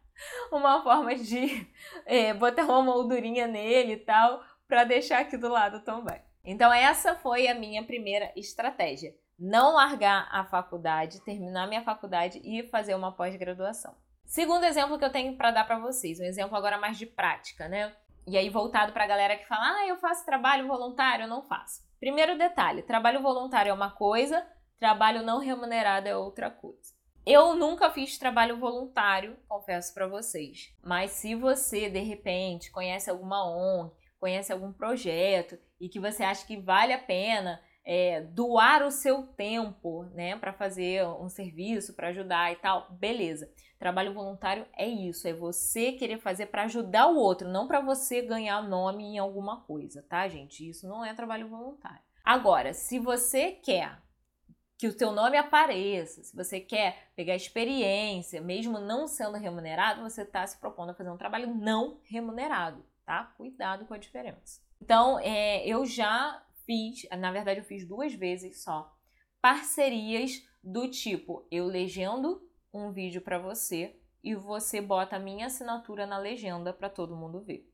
uma 0.51 0.83
forma 0.83 1.15
de 1.15 1.67
é, 2.05 2.35
botar 2.35 2.65
uma 2.65 2.83
moldurinha 2.83 3.47
nele 3.47 3.93
e 3.93 3.99
tal, 3.99 4.43
para 4.67 4.85
deixar 4.85 5.21
aqui 5.21 5.37
do 5.37 5.49
lado 5.49 5.81
também. 5.81 6.21
Então, 6.45 6.73
essa 6.73 7.15
foi 7.15 7.49
a 7.49 7.55
minha 7.55 7.83
primeira 7.85 8.33
estratégia. 8.37 9.15
Não 9.39 9.75
largar 9.75 10.29
a 10.33 10.45
faculdade, 10.45 11.21
terminar 11.21 11.69
minha 11.69 11.85
faculdade 11.85 12.41
e 12.43 12.67
fazer 12.69 12.97
uma 12.97 13.13
pós-graduação. 13.13 13.95
Segundo 14.27 14.65
exemplo 14.65 14.99
que 14.99 15.05
eu 15.05 15.13
tenho 15.13 15.37
para 15.37 15.53
dar 15.53 15.65
para 15.65 15.79
vocês, 15.79 16.19
um 16.19 16.25
exemplo 16.25 16.57
agora 16.57 16.77
mais 16.77 16.99
de 16.99 17.07
prática, 17.07 17.69
né? 17.69 17.95
E 18.27 18.37
aí 18.37 18.51
voltado 18.51 18.93
para 18.93 19.05
a 19.05 19.07
galera 19.07 19.37
que 19.37 19.47
fala: 19.47 19.65
"Ah, 19.65 19.87
eu 19.87 19.97
faço 19.97 20.27
trabalho 20.27 20.67
voluntário, 20.67 21.25
eu 21.25 21.29
não 21.29 21.43
faço". 21.43 21.81
Primeiro 22.01 22.37
detalhe, 22.37 22.83
trabalho 22.83 23.23
voluntário 23.23 23.71
é 23.71 23.73
uma 23.73 23.91
coisa, 23.91 24.45
trabalho 24.79 25.23
não 25.23 25.39
remunerado 25.39 26.09
é 26.09 26.17
outra 26.17 26.51
coisa. 26.51 26.99
Eu 27.25 27.55
nunca 27.55 27.91
fiz 27.91 28.19
trabalho 28.19 28.59
voluntário, 28.59 29.37
confesso 29.47 29.95
para 29.95 30.09
vocês. 30.09 30.75
Mas 30.83 31.13
se 31.13 31.35
você 31.35 31.89
de 31.89 32.01
repente 32.01 32.71
conhece 32.71 33.09
alguma 33.09 33.45
ONG, 33.45 33.93
conhece 34.19 34.53
algum 34.53 34.73
projeto 34.73 35.59
e 35.81 35.89
que 35.89 36.01
você 36.01 36.25
acha 36.25 36.47
que 36.47 36.57
vale 36.57 36.93
a 36.93 36.99
pena 36.99 37.61
é, 37.91 38.21
doar 38.21 38.83
o 38.83 38.91
seu 38.91 39.23
tempo, 39.23 40.05
né, 40.13 40.37
para 40.37 40.53
fazer 40.53 41.07
um 41.07 41.31
serviço, 41.31 41.95
para 41.95 42.09
ajudar 42.09 42.53
e 42.53 42.57
tal, 42.57 42.87
beleza. 42.91 43.51
Trabalho 43.79 44.13
voluntário 44.13 44.67
é 44.77 44.87
isso, 44.87 45.27
é 45.27 45.33
você 45.33 45.93
querer 45.93 46.19
fazer 46.19 46.47
para 46.47 46.65
ajudar 46.65 47.07
o 47.07 47.17
outro, 47.17 47.49
não 47.49 47.67
para 47.67 47.81
você 47.81 48.21
ganhar 48.21 48.61
nome 48.61 49.05
em 49.05 49.19
alguma 49.19 49.63
coisa, 49.63 50.05
tá, 50.07 50.29
gente? 50.29 50.69
Isso 50.69 50.87
não 50.87 51.03
é 51.03 51.15
trabalho 51.15 51.49
voluntário. 51.49 52.03
Agora, 52.23 52.75
se 52.75 52.99
você 52.99 53.53
quer 53.53 53.99
que 54.77 54.87
o 54.87 54.95
teu 54.95 55.11
nome 55.11 55.39
apareça, 55.39 56.23
se 56.23 56.37
você 56.37 56.61
quer 56.61 57.09
pegar 57.17 57.37
experiência, 57.37 58.39
mesmo 58.43 58.79
não 58.79 59.09
sendo 59.09 59.39
remunerado, 59.39 60.03
você 60.03 60.23
está 60.23 60.47
se 60.47 60.59
propondo 60.59 60.91
a 60.91 60.95
fazer 60.95 61.09
um 61.09 61.17
trabalho 61.17 61.55
não 61.55 62.01
remunerado, 62.05 62.85
tá? 63.07 63.33
Cuidado 63.39 63.87
com 63.87 63.95
a 63.95 63.99
diferença. 63.99 64.61
Então, 64.81 65.19
é, 65.21 65.67
eu 65.67 65.87
já 65.87 66.43
fiz, 66.69 67.09
na 67.19 67.33
verdade, 67.33 67.61
eu 67.61 67.65
fiz 67.65 67.89
duas 67.89 68.13
vezes 68.13 68.63
só, 68.63 68.95
parcerias 69.41 70.43
do 70.63 70.87
tipo: 70.91 71.49
eu 71.51 71.65
legendo 71.65 72.47
um 72.73 72.93
vídeo 72.93 73.23
para 73.23 73.39
você 73.39 73.99
e 74.23 74.35
você 74.35 74.79
bota 74.79 75.17
a 75.17 75.19
minha 75.19 75.47
assinatura 75.47 76.07
na 76.07 76.19
legenda 76.19 76.71
para 76.71 76.91
todo 76.91 77.17
mundo 77.17 77.41
ver. 77.41 77.67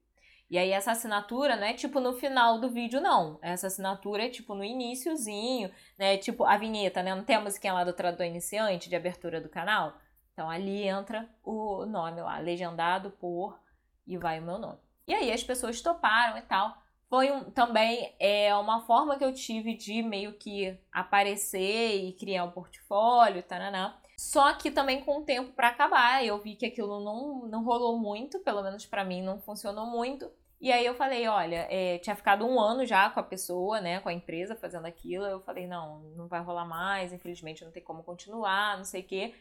E 0.48 0.56
aí 0.56 0.70
essa 0.70 0.92
assinatura 0.92 1.56
não 1.56 1.64
é 1.64 1.72
tipo 1.72 1.98
no 1.98 2.12
final 2.12 2.60
do 2.60 2.70
vídeo, 2.70 3.00
não. 3.00 3.40
Essa 3.42 3.66
assinatura 3.66 4.26
é 4.26 4.28
tipo 4.28 4.54
no 4.54 4.62
iníciozinho, 4.62 5.72
né? 5.98 6.16
Tipo 6.18 6.44
a 6.44 6.56
vinheta, 6.56 7.02
né? 7.02 7.12
Não 7.14 7.24
tem 7.24 7.34
a 7.34 7.40
musiquinha 7.40 7.72
lá 7.72 7.82
do 7.82 7.92
tradutor 7.92 8.26
iniciante 8.26 8.88
de 8.88 8.94
abertura 8.94 9.40
do 9.40 9.48
canal? 9.48 9.98
Então 10.32 10.48
ali 10.48 10.86
entra 10.86 11.28
o 11.42 11.84
nome 11.86 12.20
lá, 12.20 12.38
legendado 12.38 13.10
por 13.12 13.58
e 14.06 14.16
vai 14.16 14.38
o 14.38 14.42
meu 14.42 14.58
nome. 14.58 14.78
E 15.08 15.14
aí 15.14 15.32
as 15.32 15.42
pessoas 15.42 15.80
toparam 15.80 16.38
e 16.38 16.42
tal. 16.42 16.76
Foi 17.08 17.30
um, 17.30 17.50
também 17.50 18.14
é 18.18 18.54
uma 18.56 18.80
forma 18.86 19.16
que 19.16 19.24
eu 19.24 19.32
tive 19.32 19.74
de 19.74 20.02
meio 20.02 20.32
que 20.34 20.78
aparecer 20.90 22.04
e 22.04 22.12
criar 22.12 22.44
um 22.44 22.50
portfólio, 22.50 23.42
taranã. 23.42 23.94
Só 24.16 24.54
que 24.54 24.70
também 24.70 25.04
com 25.04 25.18
o 25.18 25.24
tempo 25.24 25.52
para 25.52 25.68
acabar, 25.68 26.24
eu 26.24 26.40
vi 26.40 26.56
que 26.56 26.66
aquilo 26.66 27.00
não, 27.04 27.46
não 27.46 27.64
rolou 27.64 27.98
muito, 27.98 28.38
pelo 28.40 28.62
menos 28.62 28.86
para 28.86 29.04
mim 29.04 29.22
não 29.22 29.38
funcionou 29.40 29.86
muito. 29.86 30.30
E 30.60 30.72
aí 30.72 30.86
eu 30.86 30.94
falei, 30.94 31.28
olha, 31.28 31.66
é, 31.68 31.98
tinha 31.98 32.16
ficado 32.16 32.46
um 32.46 32.58
ano 32.58 32.86
já 32.86 33.10
com 33.10 33.20
a 33.20 33.22
pessoa, 33.24 33.80
né, 33.80 34.00
com 34.00 34.08
a 34.08 34.12
empresa 34.12 34.56
fazendo 34.56 34.86
aquilo. 34.86 35.24
Eu 35.26 35.40
falei, 35.40 35.66
não, 35.66 36.00
não 36.16 36.26
vai 36.26 36.40
rolar 36.40 36.64
mais, 36.64 37.12
infelizmente 37.12 37.64
não 37.64 37.70
tem 37.70 37.82
como 37.82 38.02
continuar, 38.02 38.78
não 38.78 38.84
sei 38.84 39.02
o 39.02 39.04
quê. 39.04 39.34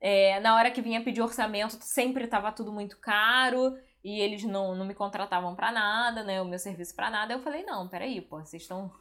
É, 0.00 0.38
na 0.40 0.54
hora 0.54 0.70
que 0.70 0.80
vinha 0.80 1.02
pedir 1.02 1.20
orçamento, 1.20 1.76
sempre 1.80 2.24
estava 2.24 2.52
tudo 2.52 2.72
muito 2.72 2.96
caro 2.98 3.76
e 4.04 4.20
eles 4.20 4.44
não, 4.44 4.74
não 4.74 4.86
me 4.86 4.94
contratavam 4.94 5.54
para 5.54 5.72
nada, 5.72 6.22
né, 6.22 6.40
o 6.40 6.44
meu 6.44 6.58
serviço 6.58 6.94
para 6.94 7.10
nada. 7.10 7.32
Eu 7.32 7.40
falei, 7.40 7.64
não, 7.64 7.88
peraí, 7.88 8.20
pô, 8.20 8.38
vocês 8.38 8.62
estão 8.62 8.92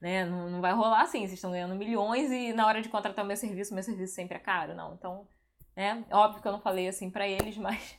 né? 0.00 0.24
Não, 0.24 0.50
não 0.50 0.60
vai 0.60 0.72
rolar 0.72 1.02
assim, 1.02 1.20
vocês 1.20 1.34
estão 1.34 1.50
ganhando 1.50 1.74
milhões 1.74 2.30
e 2.30 2.52
na 2.52 2.66
hora 2.66 2.82
de 2.82 2.88
contratar 2.88 3.24
o 3.24 3.28
meu 3.28 3.36
serviço, 3.36 3.74
meu 3.74 3.82
serviço 3.82 4.14
sempre 4.14 4.36
é 4.36 4.40
caro, 4.40 4.74
não. 4.74 4.94
Então, 4.94 5.26
né? 5.74 6.04
Óbvio 6.10 6.42
que 6.42 6.48
eu 6.48 6.52
não 6.52 6.60
falei 6.60 6.88
assim 6.88 7.10
para 7.10 7.26
eles, 7.26 7.56
mas 7.58 7.98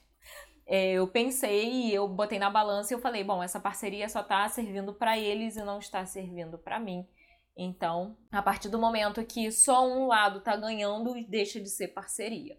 é, 0.65 0.93
eu 0.93 1.07
pensei 1.07 1.69
e 1.69 1.93
eu 1.93 2.07
botei 2.07 2.39
na 2.39 2.49
balança 2.49 2.93
e 2.93 2.95
eu 2.95 3.01
falei, 3.01 3.23
bom, 3.23 3.41
essa 3.41 3.59
parceria 3.59 4.07
só 4.09 4.23
tá 4.23 4.47
servindo 4.49 4.93
para 4.93 5.17
eles 5.17 5.55
e 5.55 5.63
não 5.63 5.79
está 5.79 6.05
servindo 6.05 6.57
para 6.57 6.79
mim. 6.79 7.07
Então, 7.59 8.15
a 8.31 8.41
partir 8.41 8.69
do 8.69 8.77
momento 8.77 9.25
que 9.25 9.51
só 9.51 9.83
um 9.87 10.05
lado 10.05 10.41
tá 10.41 10.55
ganhando, 10.55 11.15
deixa 11.27 11.59
de 11.59 11.69
ser 11.69 11.87
parceria. 11.87 12.55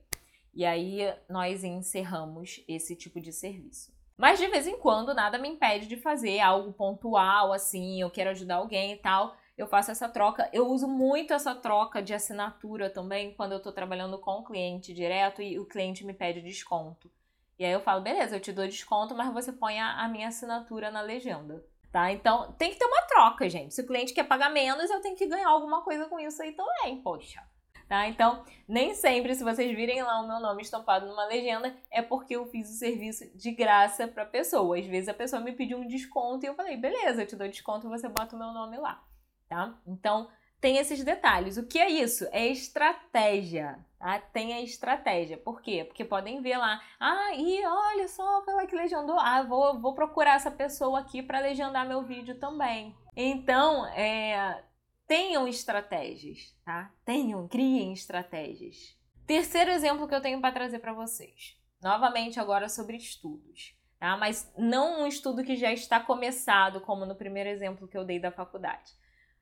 E 0.58 0.66
aí 0.66 1.14
nós 1.28 1.62
encerramos 1.62 2.64
esse 2.66 2.96
tipo 2.96 3.20
de 3.20 3.32
serviço. 3.32 3.96
Mas 4.16 4.40
de 4.40 4.48
vez 4.48 4.66
em 4.66 4.76
quando 4.76 5.14
nada 5.14 5.38
me 5.38 5.48
impede 5.48 5.86
de 5.86 5.96
fazer 5.96 6.40
algo 6.40 6.72
pontual, 6.72 7.52
assim, 7.52 8.00
eu 8.02 8.10
quero 8.10 8.30
ajudar 8.30 8.56
alguém 8.56 8.92
e 8.92 8.96
tal. 8.96 9.36
Eu 9.56 9.68
faço 9.68 9.92
essa 9.92 10.08
troca. 10.08 10.50
Eu 10.52 10.66
uso 10.66 10.88
muito 10.88 11.32
essa 11.32 11.54
troca 11.54 12.02
de 12.02 12.12
assinatura 12.12 12.90
também 12.90 13.32
quando 13.34 13.52
eu 13.52 13.58
estou 13.58 13.72
trabalhando 13.72 14.18
com 14.18 14.40
o 14.40 14.44
cliente 14.44 14.92
direto 14.92 15.40
e 15.40 15.60
o 15.60 15.64
cliente 15.64 16.04
me 16.04 16.12
pede 16.12 16.42
desconto. 16.42 17.08
E 17.56 17.64
aí 17.64 17.70
eu 17.70 17.80
falo, 17.80 18.02
beleza, 18.02 18.34
eu 18.34 18.40
te 18.40 18.52
dou 18.52 18.66
desconto, 18.66 19.14
mas 19.14 19.32
você 19.32 19.52
põe 19.52 19.78
a, 19.78 20.02
a 20.02 20.08
minha 20.08 20.26
assinatura 20.26 20.90
na 20.90 21.02
legenda. 21.02 21.64
Tá? 21.92 22.10
Então 22.10 22.50
tem 22.58 22.72
que 22.72 22.80
ter 22.80 22.84
uma 22.84 23.02
troca, 23.02 23.48
gente. 23.48 23.72
Se 23.76 23.82
o 23.82 23.86
cliente 23.86 24.12
quer 24.12 24.24
pagar 24.24 24.50
menos, 24.50 24.90
eu 24.90 25.00
tenho 25.00 25.14
que 25.14 25.28
ganhar 25.28 25.50
alguma 25.50 25.82
coisa 25.82 26.06
com 26.06 26.18
isso 26.18 26.42
aí 26.42 26.50
também, 26.50 27.00
poxa 27.00 27.40
tá? 27.88 28.06
Então, 28.06 28.44
nem 28.68 28.94
sempre, 28.94 29.34
se 29.34 29.42
vocês 29.42 29.74
virem 29.74 30.02
lá 30.02 30.20
o 30.20 30.28
meu 30.28 30.38
nome 30.38 30.62
estampado 30.62 31.06
numa 31.06 31.26
legenda, 31.26 31.74
é 31.90 32.02
porque 32.02 32.36
eu 32.36 32.46
fiz 32.46 32.68
o 32.68 32.78
serviço 32.78 33.24
de 33.36 33.50
graça 33.52 34.06
pra 34.06 34.26
pessoa. 34.26 34.78
Às 34.78 34.86
vezes 34.86 35.08
a 35.08 35.14
pessoa 35.14 35.40
me 35.40 35.52
pediu 35.52 35.78
um 35.78 35.86
desconto 35.86 36.44
e 36.44 36.48
eu 36.48 36.54
falei, 36.54 36.76
beleza, 36.76 37.22
eu 37.22 37.26
te 37.26 37.36
dou 37.36 37.48
desconto 37.48 37.86
e 37.86 37.90
você 37.90 38.08
bota 38.08 38.36
o 38.36 38.38
meu 38.38 38.52
nome 38.52 38.76
lá, 38.76 39.02
tá? 39.48 39.74
Então, 39.86 40.28
tem 40.60 40.76
esses 40.76 41.02
detalhes. 41.04 41.56
O 41.56 41.66
que 41.66 41.78
é 41.78 41.88
isso? 41.88 42.26
É 42.32 42.46
estratégia, 42.46 43.78
tá? 43.98 44.18
Tem 44.18 44.52
a 44.52 44.60
estratégia. 44.60 45.36
Por 45.36 45.62
quê? 45.62 45.84
Porque 45.84 46.04
podem 46.04 46.42
ver 46.42 46.58
lá, 46.58 46.82
ah, 46.98 47.34
e 47.34 47.64
olha 47.64 48.08
só, 48.08 48.42
foi 48.44 48.54
lá 48.54 48.66
que 48.66 48.76
legendou. 48.76 49.18
Ah, 49.18 49.42
vou, 49.42 49.78
vou 49.80 49.94
procurar 49.94 50.34
essa 50.34 50.50
pessoa 50.50 51.00
aqui 51.00 51.22
para 51.22 51.40
legendar 51.40 51.86
meu 51.86 52.02
vídeo 52.02 52.38
também. 52.38 52.94
Então, 53.16 53.86
é, 53.86 54.62
tenham 55.08 55.48
estratégias, 55.48 56.54
tá? 56.64 56.92
Tenham, 57.04 57.48
criem 57.48 57.94
estratégias. 57.94 58.94
Terceiro 59.26 59.70
exemplo 59.70 60.06
que 60.06 60.14
eu 60.14 60.20
tenho 60.20 60.40
para 60.40 60.52
trazer 60.52 60.78
para 60.80 60.92
vocês. 60.92 61.58
Novamente 61.82 62.38
agora 62.38 62.68
sobre 62.68 62.98
estudos, 62.98 63.74
tá? 63.98 64.16
Mas 64.18 64.52
não 64.56 65.02
um 65.02 65.06
estudo 65.06 65.42
que 65.42 65.56
já 65.56 65.72
está 65.72 65.98
começado, 65.98 66.82
como 66.82 67.06
no 67.06 67.16
primeiro 67.16 67.48
exemplo 67.48 67.88
que 67.88 67.96
eu 67.96 68.04
dei 68.04 68.20
da 68.20 68.30
faculdade. 68.30 68.92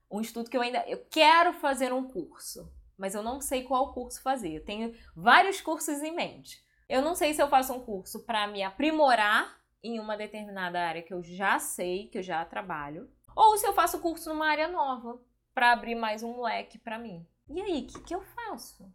Um 0.08 0.20
estudo 0.20 0.48
que 0.48 0.56
eu 0.56 0.62
ainda 0.62 0.84
eu 0.86 1.04
quero 1.10 1.52
fazer 1.54 1.92
um 1.92 2.06
curso, 2.06 2.72
mas 2.96 3.16
eu 3.16 3.22
não 3.22 3.40
sei 3.40 3.64
qual 3.64 3.92
curso 3.92 4.22
fazer. 4.22 4.52
Eu 4.52 4.64
tenho 4.64 4.94
vários 5.16 5.60
cursos 5.60 6.00
em 6.00 6.14
mente. 6.14 6.64
Eu 6.88 7.02
não 7.02 7.16
sei 7.16 7.34
se 7.34 7.42
eu 7.42 7.48
faço 7.48 7.72
um 7.72 7.80
curso 7.80 8.24
para 8.24 8.46
me 8.46 8.62
aprimorar 8.62 9.58
em 9.82 9.98
uma 9.98 10.16
determinada 10.16 10.80
área 10.80 11.02
que 11.02 11.12
eu 11.12 11.24
já 11.24 11.58
sei, 11.58 12.06
que 12.06 12.18
eu 12.18 12.22
já 12.22 12.44
trabalho, 12.44 13.10
ou 13.34 13.56
se 13.56 13.66
eu 13.66 13.72
faço 13.72 14.00
curso 14.00 14.28
numa 14.28 14.46
área 14.46 14.68
nova 14.68 15.20
para 15.56 15.72
abrir 15.72 15.94
mais 15.94 16.22
um 16.22 16.42
leque 16.42 16.76
para 16.76 16.98
mim. 16.98 17.26
E 17.48 17.62
aí, 17.62 17.80
o 17.80 17.86
que, 17.86 18.00
que 18.02 18.14
eu 18.14 18.20
faço? 18.20 18.92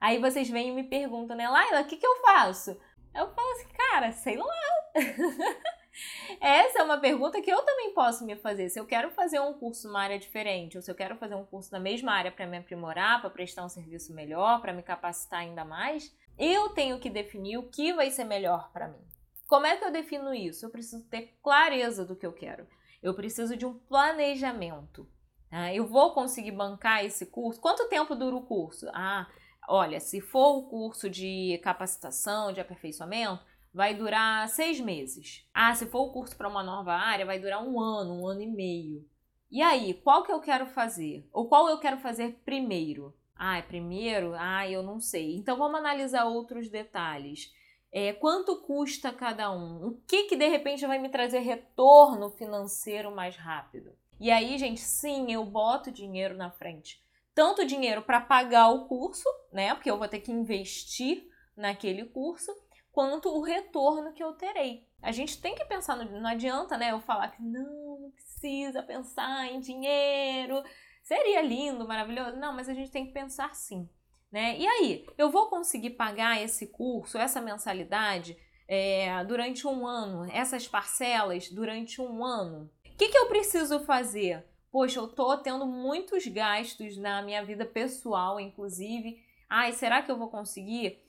Aí 0.00 0.18
vocês 0.18 0.48
vêm 0.48 0.70
e 0.70 0.72
me 0.72 0.84
perguntam, 0.84 1.36
né, 1.36 1.46
Laila, 1.46 1.82
o 1.82 1.84
que, 1.84 1.98
que 1.98 2.06
eu 2.06 2.22
faço? 2.22 2.70
Eu 3.14 3.30
falo 3.34 3.52
assim, 3.52 3.68
cara, 3.68 4.10
sei 4.12 4.38
lá. 4.38 4.46
Essa 6.40 6.78
é 6.78 6.82
uma 6.82 6.96
pergunta 6.96 7.38
que 7.42 7.50
eu 7.50 7.62
também 7.62 7.92
posso 7.92 8.24
me 8.24 8.34
fazer. 8.34 8.70
Se 8.70 8.80
eu 8.80 8.86
quero 8.86 9.10
fazer 9.10 9.40
um 9.40 9.52
curso 9.52 9.86
numa 9.86 10.00
área 10.00 10.18
diferente, 10.18 10.78
ou 10.78 10.82
se 10.82 10.90
eu 10.90 10.94
quero 10.94 11.16
fazer 11.16 11.34
um 11.34 11.44
curso 11.44 11.70
na 11.70 11.78
mesma 11.78 12.12
área 12.12 12.32
para 12.32 12.46
me 12.46 12.56
aprimorar, 12.56 13.20
para 13.20 13.28
prestar 13.28 13.62
um 13.62 13.68
serviço 13.68 14.14
melhor, 14.14 14.62
para 14.62 14.72
me 14.72 14.82
capacitar 14.82 15.40
ainda 15.40 15.66
mais, 15.66 16.16
eu 16.38 16.70
tenho 16.70 16.98
que 16.98 17.10
definir 17.10 17.58
o 17.58 17.68
que 17.68 17.92
vai 17.92 18.10
ser 18.10 18.24
melhor 18.24 18.72
para 18.72 18.88
mim. 18.88 19.06
Como 19.46 19.66
é 19.66 19.76
que 19.76 19.84
eu 19.84 19.92
defino 19.92 20.32
isso? 20.32 20.64
Eu 20.64 20.70
preciso 20.70 21.06
ter 21.10 21.36
clareza 21.42 22.06
do 22.06 22.16
que 22.16 22.24
eu 22.24 22.32
quero. 22.32 22.66
Eu 23.02 23.12
preciso 23.12 23.54
de 23.54 23.66
um 23.66 23.78
planejamento. 23.78 25.06
Ah, 25.56 25.72
eu 25.72 25.86
vou 25.86 26.12
conseguir 26.12 26.50
bancar 26.50 27.04
esse 27.04 27.26
curso? 27.26 27.60
Quanto 27.60 27.88
tempo 27.88 28.16
dura 28.16 28.34
o 28.34 28.42
curso? 28.42 28.88
Ah, 28.92 29.28
olha, 29.68 30.00
se 30.00 30.20
for 30.20 30.56
o 30.56 30.62
curso 30.64 31.08
de 31.08 31.60
capacitação, 31.62 32.52
de 32.52 32.60
aperfeiçoamento, 32.60 33.40
vai 33.72 33.94
durar 33.94 34.48
seis 34.48 34.80
meses. 34.80 35.48
Ah, 35.54 35.72
se 35.72 35.86
for 35.86 36.08
o 36.08 36.12
curso 36.12 36.36
para 36.36 36.48
uma 36.48 36.64
nova 36.64 36.92
área, 36.92 37.24
vai 37.24 37.38
durar 37.38 37.62
um 37.62 37.80
ano, 37.80 38.20
um 38.20 38.26
ano 38.26 38.42
e 38.42 38.48
meio. 38.48 39.08
E 39.48 39.62
aí, 39.62 39.94
qual 39.94 40.24
que 40.24 40.32
eu 40.32 40.40
quero 40.40 40.66
fazer? 40.66 41.28
Ou 41.32 41.48
qual 41.48 41.68
eu 41.68 41.78
quero 41.78 41.98
fazer 41.98 42.40
primeiro? 42.44 43.14
Ah, 43.36 43.58
é 43.58 43.62
primeiro? 43.62 44.34
Ah, 44.34 44.68
eu 44.68 44.82
não 44.82 44.98
sei. 44.98 45.36
Então 45.36 45.56
vamos 45.56 45.78
analisar 45.78 46.24
outros 46.24 46.68
detalhes. 46.68 47.54
É, 47.92 48.12
quanto 48.12 48.60
custa 48.62 49.12
cada 49.12 49.52
um? 49.52 49.86
O 49.86 50.00
que 50.04 50.24
que 50.24 50.34
de 50.34 50.48
repente 50.48 50.84
vai 50.84 50.98
me 50.98 51.10
trazer 51.10 51.38
retorno 51.38 52.28
financeiro 52.30 53.14
mais 53.14 53.36
rápido? 53.36 53.92
E 54.20 54.30
aí, 54.30 54.56
gente, 54.58 54.80
sim, 54.80 55.32
eu 55.32 55.44
boto 55.44 55.90
dinheiro 55.90 56.36
na 56.36 56.50
frente. 56.50 57.02
Tanto 57.34 57.66
dinheiro 57.66 58.02
para 58.02 58.20
pagar 58.20 58.68
o 58.68 58.86
curso, 58.86 59.28
né? 59.52 59.74
Porque 59.74 59.90
eu 59.90 59.98
vou 59.98 60.08
ter 60.08 60.20
que 60.20 60.30
investir 60.30 61.28
naquele 61.56 62.04
curso, 62.04 62.52
quanto 62.92 63.28
o 63.28 63.42
retorno 63.42 64.12
que 64.12 64.22
eu 64.22 64.32
terei. 64.32 64.86
A 65.02 65.12
gente 65.12 65.40
tem 65.40 65.54
que 65.54 65.64
pensar, 65.64 65.96
no, 65.96 66.20
não 66.20 66.30
adianta, 66.30 66.78
né? 66.78 66.92
Eu 66.92 67.00
falar 67.00 67.28
que 67.28 67.42
não, 67.42 67.98
não 68.00 68.10
precisa 68.12 68.82
pensar 68.82 69.46
em 69.46 69.60
dinheiro. 69.60 70.62
Seria 71.02 71.42
lindo, 71.42 71.86
maravilhoso. 71.86 72.36
Não, 72.36 72.52
mas 72.52 72.68
a 72.68 72.74
gente 72.74 72.90
tem 72.90 73.06
que 73.06 73.12
pensar 73.12 73.54
sim. 73.54 73.88
Né? 74.30 74.58
E 74.58 74.66
aí, 74.66 75.06
eu 75.16 75.30
vou 75.30 75.48
conseguir 75.48 75.90
pagar 75.90 76.42
esse 76.42 76.66
curso, 76.66 77.18
essa 77.18 77.40
mensalidade, 77.40 78.36
é, 78.66 79.22
durante 79.24 79.66
um 79.66 79.86
ano, 79.86 80.28
essas 80.32 80.66
parcelas 80.66 81.48
durante 81.50 82.00
um 82.00 82.24
ano? 82.24 82.68
O 82.94 82.96
que, 82.96 83.08
que 83.08 83.18
eu 83.18 83.26
preciso 83.26 83.80
fazer? 83.80 84.44
Poxa, 84.70 85.00
eu 85.00 85.08
tô 85.08 85.36
tendo 85.38 85.66
muitos 85.66 86.24
gastos 86.28 86.96
na 86.96 87.20
minha 87.22 87.44
vida 87.44 87.66
pessoal, 87.66 88.38
inclusive. 88.38 89.20
Ai, 89.50 89.72
será 89.72 90.00
que 90.00 90.12
eu 90.12 90.16
vou 90.16 90.28
conseguir? 90.28 91.02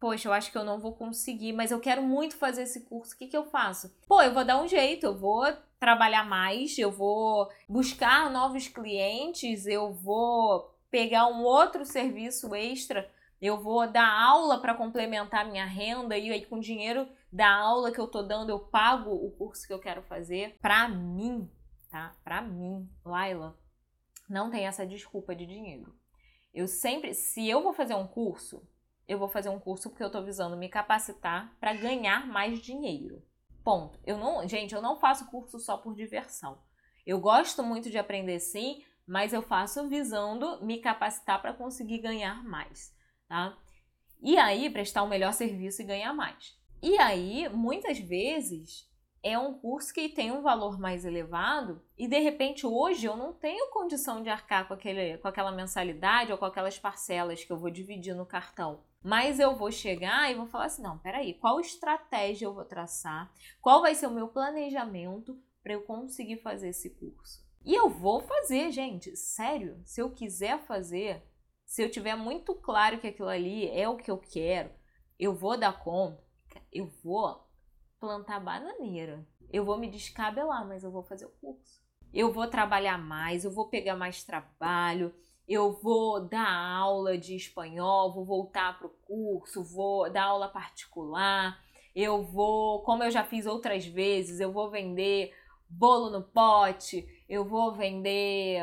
Poxa, 0.00 0.28
eu 0.28 0.32
acho 0.32 0.50
que 0.50 0.56
eu 0.56 0.64
não 0.64 0.80
vou 0.80 0.94
conseguir, 0.94 1.52
mas 1.52 1.70
eu 1.70 1.78
quero 1.78 2.02
muito 2.02 2.36
fazer 2.36 2.62
esse 2.62 2.86
curso. 2.86 3.14
O 3.14 3.18
que, 3.18 3.26
que 3.26 3.36
eu 3.36 3.44
faço? 3.44 3.94
Pô, 4.08 4.22
eu 4.22 4.32
vou 4.32 4.46
dar 4.46 4.62
um 4.62 4.66
jeito, 4.66 5.04
eu 5.04 5.14
vou 5.14 5.44
trabalhar 5.78 6.24
mais, 6.24 6.78
eu 6.78 6.90
vou 6.90 7.50
buscar 7.68 8.30
novos 8.30 8.66
clientes, 8.66 9.66
eu 9.66 9.92
vou 9.92 10.74
pegar 10.90 11.26
um 11.26 11.42
outro 11.42 11.84
serviço 11.84 12.54
extra, 12.54 13.10
eu 13.42 13.60
vou 13.60 13.86
dar 13.86 14.10
aula 14.10 14.58
para 14.58 14.72
complementar 14.74 15.44
minha 15.44 15.66
renda 15.66 16.16
e 16.16 16.30
aí 16.30 16.46
com 16.46 16.58
dinheiro 16.58 17.06
da 17.32 17.52
aula 17.52 17.92
que 17.92 18.00
eu 18.00 18.08
tô 18.08 18.22
dando, 18.22 18.50
eu 18.50 18.58
pago 18.58 19.10
o 19.10 19.30
curso 19.32 19.66
que 19.66 19.72
eu 19.72 19.78
quero 19.78 20.02
fazer. 20.02 20.58
Pra 20.60 20.88
mim, 20.88 21.50
tá? 21.90 22.14
Pra 22.24 22.40
mim, 22.40 22.88
Laila, 23.04 23.58
não 24.28 24.50
tem 24.50 24.66
essa 24.66 24.86
desculpa 24.86 25.34
de 25.34 25.46
dinheiro. 25.46 25.94
Eu 26.52 26.66
sempre, 26.66 27.14
se 27.14 27.48
eu 27.48 27.62
vou 27.62 27.72
fazer 27.72 27.94
um 27.94 28.06
curso, 28.06 28.66
eu 29.06 29.18
vou 29.18 29.28
fazer 29.28 29.48
um 29.48 29.58
curso 29.58 29.90
porque 29.90 30.02
eu 30.02 30.10
tô 30.10 30.22
visando 30.22 30.56
me 30.56 30.68
capacitar 30.68 31.56
para 31.58 31.74
ganhar 31.74 32.26
mais 32.26 32.60
dinheiro. 32.60 33.22
Ponto. 33.64 33.98
Eu 34.04 34.18
não, 34.18 34.46
gente, 34.48 34.74
eu 34.74 34.82
não 34.82 34.98
faço 34.98 35.30
curso 35.30 35.58
só 35.58 35.76
por 35.76 35.94
diversão. 35.94 36.58
Eu 37.06 37.20
gosto 37.20 37.62
muito 37.62 37.90
de 37.90 37.98
aprender 37.98 38.38
sim, 38.40 38.84
mas 39.06 39.32
eu 39.32 39.42
faço 39.42 39.88
visando 39.88 40.64
me 40.64 40.78
capacitar 40.78 41.40
para 41.40 41.52
conseguir 41.52 41.98
ganhar 41.98 42.44
mais, 42.44 42.94
tá? 43.28 43.56
E 44.22 44.38
aí 44.38 44.70
prestar 44.70 45.02
um 45.02 45.08
melhor 45.08 45.32
serviço 45.32 45.82
e 45.82 45.86
ganhar 45.86 46.12
mais. 46.12 46.59
E 46.82 46.98
aí, 46.98 47.48
muitas 47.50 47.98
vezes, 47.98 48.88
é 49.22 49.38
um 49.38 49.52
curso 49.52 49.92
que 49.92 50.08
tem 50.08 50.32
um 50.32 50.40
valor 50.40 50.78
mais 50.78 51.04
elevado 51.04 51.82
e 51.96 52.08
de 52.08 52.18
repente 52.18 52.66
hoje 52.66 53.04
eu 53.04 53.16
não 53.16 53.34
tenho 53.34 53.70
condição 53.70 54.22
de 54.22 54.30
arcar 54.30 54.66
com, 54.66 54.72
aquele, 54.72 55.18
com 55.18 55.28
aquela 55.28 55.52
mensalidade 55.52 56.32
ou 56.32 56.38
com 56.38 56.46
aquelas 56.46 56.78
parcelas 56.78 57.44
que 57.44 57.52
eu 57.52 57.58
vou 57.58 57.70
dividir 57.70 58.14
no 58.14 58.24
cartão. 58.24 58.82
Mas 59.02 59.38
eu 59.38 59.54
vou 59.54 59.70
chegar 59.70 60.30
e 60.30 60.34
vou 60.34 60.46
falar 60.46 60.66
assim: 60.66 60.82
não, 60.82 60.98
peraí, 60.98 61.34
qual 61.34 61.60
estratégia 61.60 62.46
eu 62.46 62.54
vou 62.54 62.64
traçar? 62.64 63.30
Qual 63.60 63.82
vai 63.82 63.94
ser 63.94 64.06
o 64.06 64.10
meu 64.10 64.28
planejamento 64.28 65.38
para 65.62 65.74
eu 65.74 65.82
conseguir 65.82 66.38
fazer 66.38 66.70
esse 66.70 66.90
curso? 66.90 67.44
E 67.64 67.74
eu 67.74 67.90
vou 67.90 68.20
fazer, 68.20 68.70
gente, 68.70 69.14
sério, 69.16 69.80
se 69.84 70.00
eu 70.00 70.10
quiser 70.10 70.58
fazer, 70.60 71.22
se 71.66 71.82
eu 71.82 71.90
tiver 71.90 72.14
muito 72.14 72.54
claro 72.54 72.98
que 72.98 73.06
aquilo 73.06 73.28
ali 73.28 73.68
é 73.68 73.86
o 73.86 73.96
que 73.96 74.10
eu 74.10 74.16
quero, 74.16 74.70
eu 75.18 75.34
vou 75.34 75.58
dar 75.58 75.78
conta, 75.78 76.22
eu 76.72 76.86
vou 77.02 77.46
plantar 77.98 78.40
bananeira. 78.40 79.26
Eu 79.52 79.64
vou 79.64 79.78
me 79.78 79.90
descabelar, 79.90 80.66
mas 80.66 80.84
eu 80.84 80.90
vou 80.90 81.02
fazer 81.02 81.26
o 81.26 81.30
curso. 81.40 81.80
Eu 82.12 82.32
vou 82.32 82.46
trabalhar 82.46 82.98
mais, 82.98 83.44
eu 83.44 83.50
vou 83.50 83.68
pegar 83.68 83.96
mais 83.96 84.24
trabalho, 84.24 85.14
eu 85.46 85.72
vou 85.72 86.20
dar 86.20 86.52
aula 86.52 87.16
de 87.16 87.34
espanhol, 87.36 88.12
vou 88.12 88.24
voltar 88.24 88.78
para 88.78 88.86
o 88.86 88.90
curso, 88.90 89.62
vou 89.62 90.10
dar 90.10 90.24
aula 90.24 90.48
particular, 90.48 91.60
eu 91.94 92.22
vou, 92.22 92.82
como 92.82 93.04
eu 93.04 93.10
já 93.10 93.24
fiz 93.24 93.46
outras 93.46 93.84
vezes, 93.86 94.40
eu 94.40 94.52
vou 94.52 94.70
vender 94.70 95.34
bolo 95.68 96.10
no 96.10 96.22
pote, 96.22 97.06
eu 97.28 97.44
vou 97.44 97.72
vender 97.72 98.60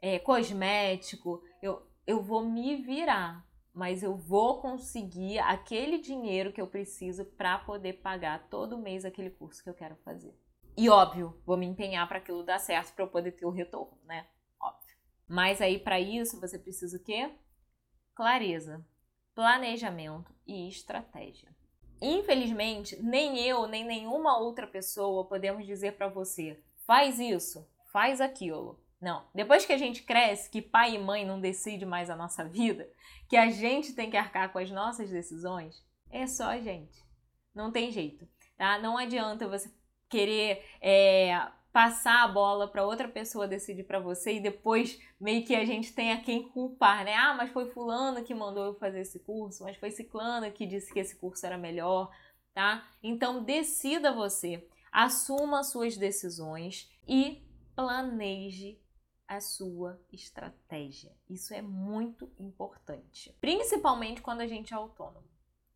é, 0.00 0.18
cosmético, 0.18 1.42
eu, 1.62 1.82
eu 2.06 2.22
vou 2.22 2.44
me 2.44 2.76
virar, 2.76 3.46
mas 3.74 4.02
eu 4.02 4.16
vou 4.16 4.60
conseguir 4.60 5.38
aquele 5.38 5.98
dinheiro 5.98 6.52
que 6.52 6.60
eu 6.60 6.66
preciso 6.66 7.24
para 7.24 7.58
poder 7.58 7.94
pagar 7.94 8.48
todo 8.48 8.78
mês 8.78 9.04
aquele 9.04 9.30
curso 9.30 9.62
que 9.62 9.70
eu 9.70 9.74
quero 9.74 9.96
fazer. 9.96 10.34
E 10.76 10.88
óbvio, 10.88 11.40
vou 11.44 11.56
me 11.56 11.66
empenhar 11.66 12.08
para 12.08 12.18
aquilo 12.18 12.42
dar 12.42 12.58
certo 12.58 12.94
para 12.94 13.04
eu 13.04 13.08
poder 13.08 13.32
ter 13.32 13.46
o 13.46 13.50
retorno, 13.50 13.98
né? 14.04 14.26
Óbvio. 14.60 14.96
Mas 15.28 15.60
aí 15.60 15.78
para 15.78 16.00
isso 16.00 16.40
você 16.40 16.58
precisa 16.58 16.96
o 16.96 17.02
quê? 17.02 17.30
Clareza, 18.14 18.84
planejamento 19.34 20.34
e 20.46 20.68
estratégia. 20.68 21.54
Infelizmente, 22.00 23.00
nem 23.02 23.38
eu, 23.46 23.66
nem 23.66 23.84
nenhuma 23.84 24.38
outra 24.38 24.66
pessoa 24.66 25.26
podemos 25.26 25.66
dizer 25.66 25.96
para 25.96 26.08
você: 26.08 26.62
faz 26.86 27.18
isso, 27.18 27.68
faz 27.92 28.20
aquilo. 28.20 28.82
Não. 29.00 29.26
Depois 29.34 29.64
que 29.64 29.72
a 29.72 29.78
gente 29.78 30.02
cresce, 30.02 30.50
que 30.50 30.60
pai 30.60 30.94
e 30.94 30.98
mãe 30.98 31.24
não 31.24 31.40
decide 31.40 31.86
mais 31.86 32.10
a 32.10 32.16
nossa 32.16 32.44
vida, 32.44 32.88
que 33.28 33.36
a 33.36 33.48
gente 33.50 33.94
tem 33.94 34.10
que 34.10 34.16
arcar 34.16 34.52
com 34.52 34.58
as 34.58 34.70
nossas 34.70 35.08
decisões, 35.08 35.82
é 36.10 36.26
só 36.26 36.50
a 36.50 36.60
gente. 36.60 37.02
Não 37.54 37.72
tem 37.72 37.90
jeito, 37.90 38.28
tá? 38.56 38.78
Não 38.78 38.98
adianta 38.98 39.48
você 39.48 39.72
querer 40.08 40.64
é, 40.82 41.40
passar 41.72 42.24
a 42.24 42.28
bola 42.28 42.68
para 42.68 42.84
outra 42.84 43.08
pessoa 43.08 43.46
decidir 43.46 43.84
para 43.84 44.00
você 44.00 44.34
e 44.34 44.40
depois 44.40 45.00
meio 45.20 45.44
que 45.44 45.54
a 45.54 45.64
gente 45.64 45.92
tem 45.92 46.12
a 46.12 46.20
quem 46.20 46.48
culpar, 46.48 47.04
né? 47.04 47.14
Ah, 47.14 47.34
mas 47.34 47.50
foi 47.50 47.70
fulano 47.70 48.24
que 48.24 48.34
mandou 48.34 48.66
eu 48.66 48.74
fazer 48.74 49.00
esse 49.00 49.20
curso, 49.20 49.64
mas 49.64 49.76
foi 49.76 49.90
ciclano 49.90 50.50
que 50.52 50.66
disse 50.66 50.92
que 50.92 50.98
esse 50.98 51.16
curso 51.16 51.46
era 51.46 51.56
melhor, 51.56 52.10
tá? 52.52 52.86
Então 53.02 53.44
decida 53.44 54.12
você, 54.12 54.68
assuma 54.92 55.62
suas 55.62 55.96
decisões 55.96 56.90
e 57.06 57.42
planeje 57.74 58.79
a 59.30 59.40
sua 59.40 59.96
estratégia. 60.12 61.12
Isso 61.28 61.54
é 61.54 61.62
muito 61.62 62.28
importante, 62.36 63.32
principalmente 63.40 64.20
quando 64.20 64.40
a 64.40 64.46
gente 64.46 64.74
é 64.74 64.76
autônomo. 64.76 65.24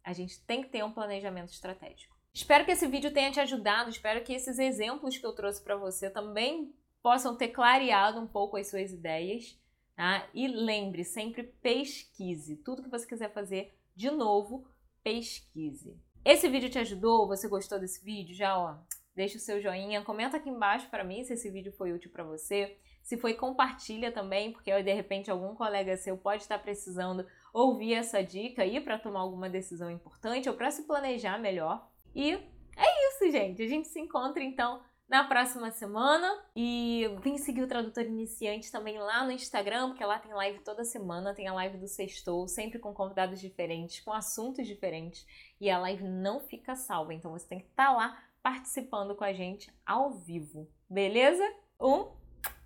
A 0.03 0.13
gente 0.13 0.45
tem 0.45 0.61
que 0.61 0.71
ter 0.71 0.85
um 0.85 0.91
planejamento 0.91 1.53
estratégico. 1.53 2.17
Espero 2.33 2.65
que 2.65 2.73
esse 2.73 2.89
vídeo 2.89 3.13
tenha 3.13 3.31
te 3.31 3.39
ajudado, 3.39 3.91
espero 3.91 4.25
que 4.25 4.33
esses 4.33 4.59
exemplos 4.59 5.17
que 5.17 5.25
eu 5.25 5.33
trouxe 5.33 5.63
para 5.63 5.77
você 5.77 6.11
também 6.11 6.75
possam 7.01 7.37
ter 7.37 7.49
clareado 7.49 8.19
um 8.19 8.27
pouco 8.27 8.57
as 8.57 8.67
suas 8.67 8.91
ideias, 8.91 9.57
tá? 9.95 10.29
E 10.35 10.49
lembre, 10.49 11.05
sempre 11.05 11.45
pesquise. 11.45 12.57
Tudo 12.57 12.83
que 12.83 12.91
você 12.91 13.07
quiser 13.07 13.33
fazer, 13.33 13.73
de 13.95 14.11
novo, 14.11 14.67
pesquise. 15.01 15.97
Esse 16.25 16.49
vídeo 16.49 16.71
te 16.71 16.81
ajudou? 16.81 17.29
Você 17.29 17.47
gostou 17.47 17.79
desse 17.79 18.05
vídeo? 18.05 18.35
Já, 18.35 18.59
ó, 18.59 18.79
deixa 19.15 19.37
o 19.37 19.41
seu 19.41 19.61
joinha, 19.61 20.03
comenta 20.03 20.39
aqui 20.39 20.51
embaixo 20.51 20.91
para 20.91 21.05
mim 21.05 21.23
se 21.23 21.35
esse 21.35 21.49
vídeo 21.51 21.73
foi 21.73 21.93
útil 21.93 22.11
para 22.11 22.25
você. 22.25 22.77
Se 23.05 23.19
foi, 23.19 23.35
compartilha 23.35 24.11
também, 24.11 24.51
porque 24.51 24.83
de 24.83 24.93
repente 24.93 25.31
algum 25.31 25.55
colega 25.55 25.97
seu 25.97 26.17
pode 26.17 26.43
estar 26.43 26.59
precisando 26.59 27.27
ouvir 27.53 27.93
essa 27.93 28.25
dica 28.25 28.63
aí 28.63 28.81
para 28.81 28.99
tomar 28.99 29.21
alguma 29.21 29.49
decisão 29.49 29.91
importante 29.91 30.49
ou 30.49 30.57
para 30.57 30.71
se 30.71 30.85
planejar 30.85 31.39
melhor. 31.39 31.87
E 32.15 32.33
é 32.33 33.09
isso, 33.09 33.31
gente. 33.31 33.63
A 33.63 33.69
gente 33.69 33.89
se 33.89 34.01
encontra 34.01 34.43
então 34.43 34.83
na 35.07 35.23
próxima 35.25 35.71
semana. 35.71 36.43
E 36.57 37.07
vem 37.23 37.37
seguir 37.37 37.63
o 37.63 37.69
Tradutor 37.69 38.05
Iniciante 38.05 38.73
também 38.73 38.99
lá 38.99 39.23
no 39.25 39.33
Instagram, 39.33 39.89
porque 39.89 40.05
lá 40.05 40.19
tem 40.19 40.33
live 40.33 40.61
toda 40.61 40.83
semana, 40.83 41.35
tem 41.35 41.47
a 41.47 41.53
live 41.53 41.77
do 41.77 41.87
Sextou, 41.87 42.49
sempre 42.49 42.79
com 42.79 42.95
convidados 42.95 43.39
diferentes, 43.39 44.01
com 44.01 44.13
assuntos 44.13 44.67
diferentes. 44.67 45.27
E 45.61 45.71
a 45.71 45.79
live 45.79 46.05
não 46.05 46.41
fica 46.41 46.75
salva, 46.75 47.13
então 47.13 47.33
você 47.33 47.47
tem 47.47 47.61
que 47.61 47.67
estar 47.67 47.89
tá 47.89 47.93
lá 47.93 48.25
participando 48.43 49.15
com 49.15 49.25
a 49.25 49.33
gente 49.33 49.71
ao 49.87 50.11
vivo, 50.11 50.69
beleza? 50.89 51.45
Um 51.81 52.24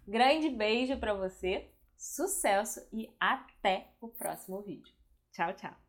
grande 0.08 0.48
beijo 0.48 0.98
para 0.98 1.12
você, 1.12 1.70
sucesso 1.96 2.80
e 2.92 3.14
até 3.20 3.92
o 4.00 4.08
próximo 4.08 4.62
vídeo. 4.62 4.94
Tchau, 5.32 5.52
tchau! 5.52 5.87